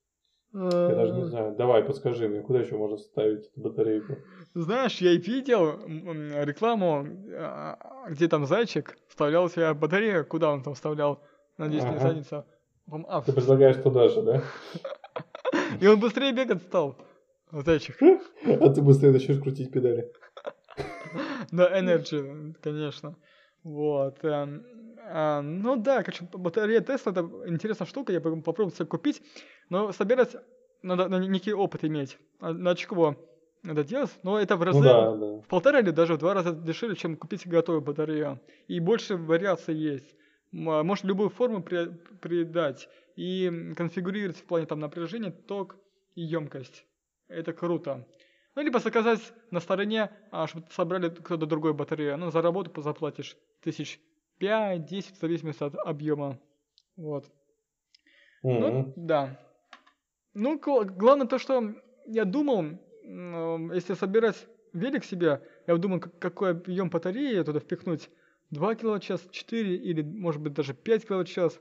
[0.54, 1.56] Я даже не знаю.
[1.56, 4.18] Давай, подскажи мне, куда еще можно ставить эту батарейку?
[4.54, 5.80] Знаешь, я видел
[6.43, 7.78] рекламу, а,
[8.10, 10.26] где там зайчик вставлял себе батарею.
[10.26, 11.22] Куда он там вставлял?
[11.58, 11.93] Надеюсь, ага.
[11.93, 12.45] не задница.
[12.89, 14.43] А, Ты предлагаешь туда же, да?
[15.82, 16.95] И он быстрее бегать стал.
[17.52, 17.98] Зайчик.
[18.45, 20.12] А ты быстрее начнешь крутить педали.
[21.52, 23.16] Да, Energy, конечно.
[23.64, 24.20] Вот.
[25.10, 29.22] А, ну да, короче, батарея Tesla это интересная штука, я попробую себе купить,
[29.70, 30.36] но собирать
[30.82, 32.18] надо, надо некий опыт иметь.
[32.39, 33.16] А, на чего
[33.64, 34.12] это делать?
[34.24, 35.26] Но это в разы, ну, да, да.
[35.41, 38.39] в полтора или даже в два раза дешевле, чем купить готовую батарею.
[38.68, 40.16] И больше вариаций есть.
[40.51, 41.88] Может любую форму при,
[42.22, 45.76] придать и конфигурировать в плане там напряжения, ток
[46.16, 46.86] и емкость.
[47.28, 48.08] Это круто.
[48.55, 52.18] Ну, либо заказать на стороне, а, чтобы собрали кто-то другой батарею.
[52.18, 53.99] Ну, за работу заплатишь тысяч
[54.38, 56.40] пять-десять, в зависимости от объема.
[56.96, 57.26] Вот.
[58.44, 58.60] Мгм.
[58.60, 59.40] Ну, да.
[60.34, 61.74] Ну, гла- главное то, что
[62.06, 62.80] я думал,
[63.74, 68.10] если собирать велик себе, я думал, как- какой объем батареи туда впихнуть.
[68.50, 71.60] 2 киловатт-час, 4 или, может быть, даже 5 киловатт-час.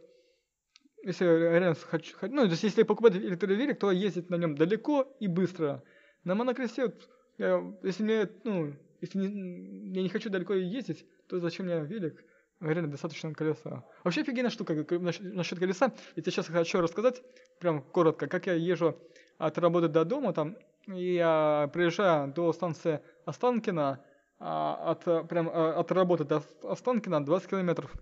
[1.02, 5.16] Если реально хочу, хо- ну, то есть, если покупать электровелик, то ездить на нем далеко
[5.20, 5.82] и быстро.
[6.24, 7.08] На монокресте, вот,
[7.38, 12.24] я- если мне, ну, если не- я не хочу далеко ездить, то зачем мне велик?
[12.60, 13.84] Реально достаточно колеса.
[14.02, 15.92] Вообще офигенная штука как- насчет, насчет колеса.
[16.16, 17.22] Я тебе сейчас хочу рассказать,
[17.60, 18.96] прям коротко, как я езжу
[19.38, 24.02] от работы до дома там, и я приезжаю до станции Останкино,
[24.38, 27.92] а, от, прям, э, от работы до Останкино 20 километров.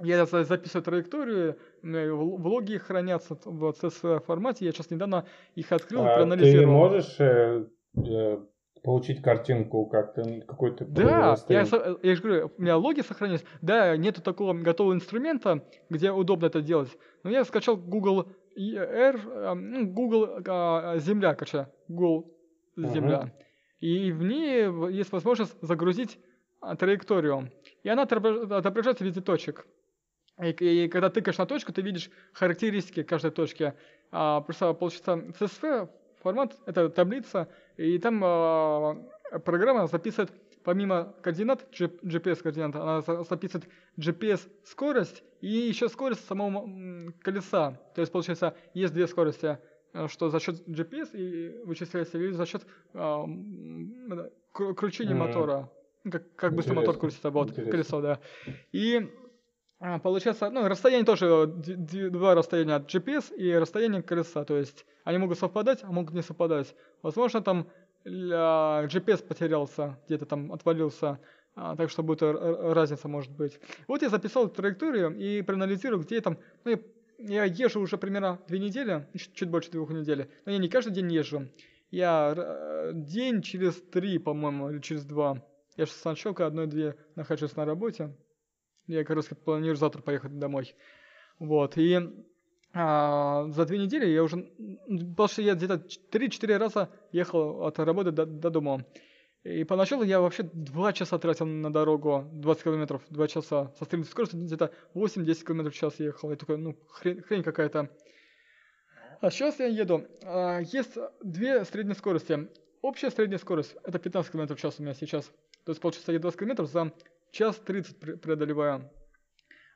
[0.00, 5.26] Я за- записываю траекторию, у меня вл- влоги хранятся в CSV формате, я сейчас недавно
[5.54, 6.72] их открыл А ты проанализировал.
[6.74, 7.66] можешь э,
[7.96, 8.38] э,
[8.84, 13.00] получить картинку, как ты, какой ты Да, я, со- я же говорю, у меня логи
[13.00, 13.44] сохранились.
[13.62, 16.90] Да, нету такого готового инструмента, где удобно это делать.
[17.22, 22.30] Но я скачал Google ER, э, Google а, Земля, короче, Google
[22.76, 23.32] Земля.
[23.80, 26.18] И в ней есть возможность загрузить
[26.60, 27.50] а, траекторию.
[27.82, 29.66] И она отобра- отображается в виде точек.
[30.42, 33.72] И, к- и когда тыкаешь на точку, ты видишь характеристики каждой точки.
[34.12, 35.88] А, просто получится CSV
[36.24, 38.94] формат, это таблица, и там а,
[39.44, 40.32] программа записывает
[40.64, 43.68] помимо координат, G- GPS координат, она за- записывает
[43.98, 47.78] GPS скорость и еще скорость самого колеса.
[47.94, 49.58] То есть получается есть две скорости,
[49.92, 52.62] э, что за счет GPS и вычисляется или за счет
[52.94, 55.26] кру- кручения Мгм.
[55.26, 55.70] мотора.
[56.04, 57.70] Ну, Как, как быстро мотор крутится, вот, интересно.
[57.72, 58.20] колесо, да.
[58.72, 59.08] И
[60.02, 65.18] получается, ну, расстояние тоже, э, два расстояния от GPS и расстояние колеса, то есть они
[65.18, 66.74] могут совпадать, а могут не совпадать.
[67.02, 67.68] Возможно, там
[68.06, 71.18] GPS потерялся, где-то там отвалился,
[71.54, 73.60] а, так что будет р- разница может быть.
[73.86, 76.78] Вот я записал траекторию и проанализировал, где там, ну, я,
[77.18, 80.92] я езжу уже примерно две недели, чуть, чуть больше двух недель, но я не каждый
[80.92, 81.48] день езжу.
[81.90, 85.42] Я э, день через три, по-моему, или через два.
[85.76, 88.14] Я же с одной-две нахожусь на работе.
[88.86, 90.74] Я раз планирую завтра поехать домой.
[91.38, 91.98] Вот, и
[92.72, 94.36] а, за две недели я уже...
[94.36, 94.78] м,
[95.10, 98.84] Потому что я где-то 3-4 раза ехал от работы до, до дома.
[99.44, 103.72] И поначалу я вообще 2 часа тратил на дорогу, 20 километров, 2 часа.
[103.78, 106.30] Со средней скоростью где-то 8-10 километров в час ехал.
[106.30, 107.90] Я такой, ну, хрень, хрень какая-то.
[109.20, 110.06] А сейчас я еду.
[110.22, 112.48] А, есть две средние скорости.
[112.82, 115.26] Общая средняя скорость это 15 км в час у меня сейчас.
[115.64, 116.92] То есть получается я 20 км за
[117.34, 118.90] час 30 пре- преодолеваю.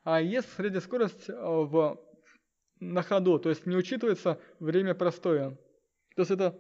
[0.05, 2.01] А есть средняя скорость а, в,
[2.81, 5.51] на ходу, то есть не учитывается время простоя.
[6.15, 6.59] То есть это,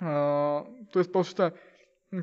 [0.00, 1.56] а, то есть получается,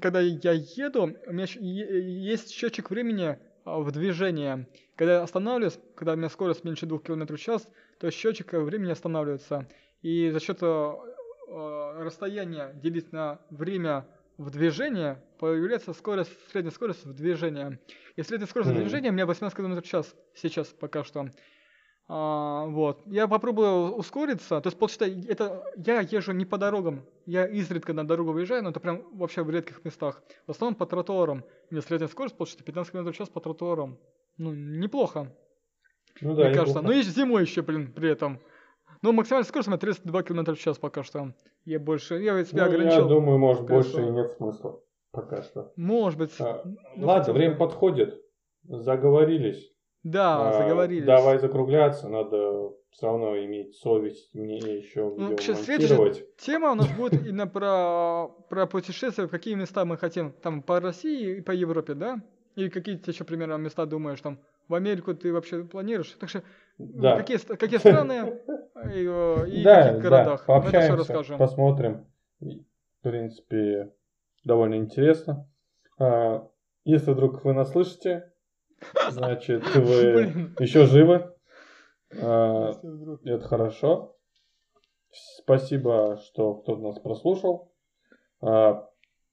[0.01, 4.67] когда я еду, у меня есть счетчик времени а, в движении.
[4.95, 7.67] Когда я останавливаюсь, когда у меня скорость меньше 2 км в час,
[7.99, 9.67] то счетчик э, времени останавливается.
[10.01, 14.05] И за счет э, э, расстояния делить на время
[14.38, 17.79] в движении, появляется скорость, средняя скорость в движении.
[18.15, 18.79] И средняя скорость Мгм.
[18.81, 21.29] движения у меня 18 км в час сейчас пока что.
[22.07, 23.01] А, вот.
[23.07, 24.61] Я попробую ускориться.
[24.61, 27.03] То есть, получается, это я езжу не по дорогам.
[27.25, 30.21] Я изредка на дорогу выезжаю, но это прям вообще в редких местах.
[30.45, 31.43] В основном по тротуарам.
[31.71, 33.97] У меня средняя скорость, получается, 15 км в час по тротуарам.
[34.38, 35.31] Ну, неплохо,
[36.21, 36.79] Ну да, мне кажется.
[36.79, 36.88] неплохо.
[36.88, 38.39] Ну и зимой еще, блин, при этом.
[39.05, 41.31] Но максимальная скорость у меня 32 км в час пока что.
[41.63, 43.07] Я больше, я себя Ну, я ограничил.
[43.07, 44.81] думаю, может, больше и нет смысла.
[45.11, 45.71] Пока что.
[45.75, 46.31] Может быть.
[46.39, 46.63] А,
[46.95, 48.19] Ну, Ладно, бы время подходит.
[48.63, 49.71] Заговорились.
[50.01, 51.05] Да, А, заговорились.
[51.05, 52.09] Давай закругляться.
[52.09, 56.23] Надо все равно иметь совесть мне еще Ну, сейчас.
[56.39, 60.31] Тема у нас будет именно про, про путешествия, в какие места мы хотим.
[60.31, 62.23] Там по России и по Европе, да?
[62.55, 64.39] Или какие ты еще примерно места думаешь там?
[64.68, 66.11] В Америку ты вообще планируешь?
[66.20, 66.43] Так что
[66.78, 67.18] Да.
[67.18, 68.39] какие, какие страны
[68.93, 70.45] и, э, и в каких городах?
[70.47, 71.38] да, Мы это все пообщаемся, расскажем.
[71.38, 72.05] посмотрим.
[72.39, 73.93] В принципе,
[74.43, 75.47] довольно интересно.
[75.99, 76.47] А,
[76.84, 78.32] Если вдруг вы нас слышите,
[79.09, 81.32] значит, вы еще живы.
[82.22, 82.72] А.
[83.24, 84.16] Это хорошо.
[85.11, 87.72] Спасибо, что кто-то нас прослушал.
[88.41, 88.88] А,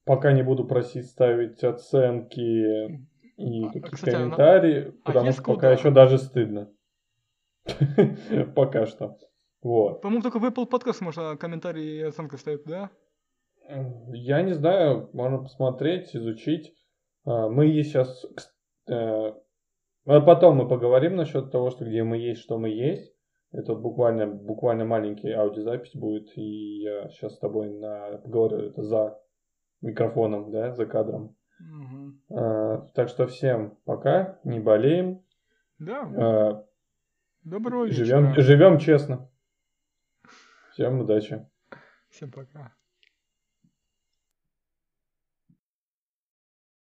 [0.05, 3.07] Пока не буду просить ставить оценки
[3.43, 5.73] и А, какие-то кстати, а комментарии, а потому есть что пока куда?
[5.73, 6.73] еще даже стыдно.
[8.57, 9.17] Пока что.
[9.63, 10.01] Вот.
[10.03, 12.91] По-моему, только в Apple Podcast можно комментарии и оценка ставить, да?
[14.13, 16.75] Я не знаю, можно посмотреть, изучить.
[17.25, 18.27] А, Мы есть сейчас...
[18.89, 23.15] А потом мы поговорим насчет того, что где мы есть, что мы есть.
[23.53, 29.21] Это буквально, буквально маленький аудиозапись будет, и я сейчас с тобой на, поговорю это за
[29.83, 31.37] микрофоном, да, за кадром.
[31.71, 32.21] Мгм.
[32.31, 35.23] А, так что всем пока, не болеем,
[35.79, 36.67] Да, а,
[37.45, 38.43] доброго живем, вечера.
[38.43, 39.29] живем честно.
[40.73, 41.47] Всем удачи.
[42.11, 42.73] Всем пока.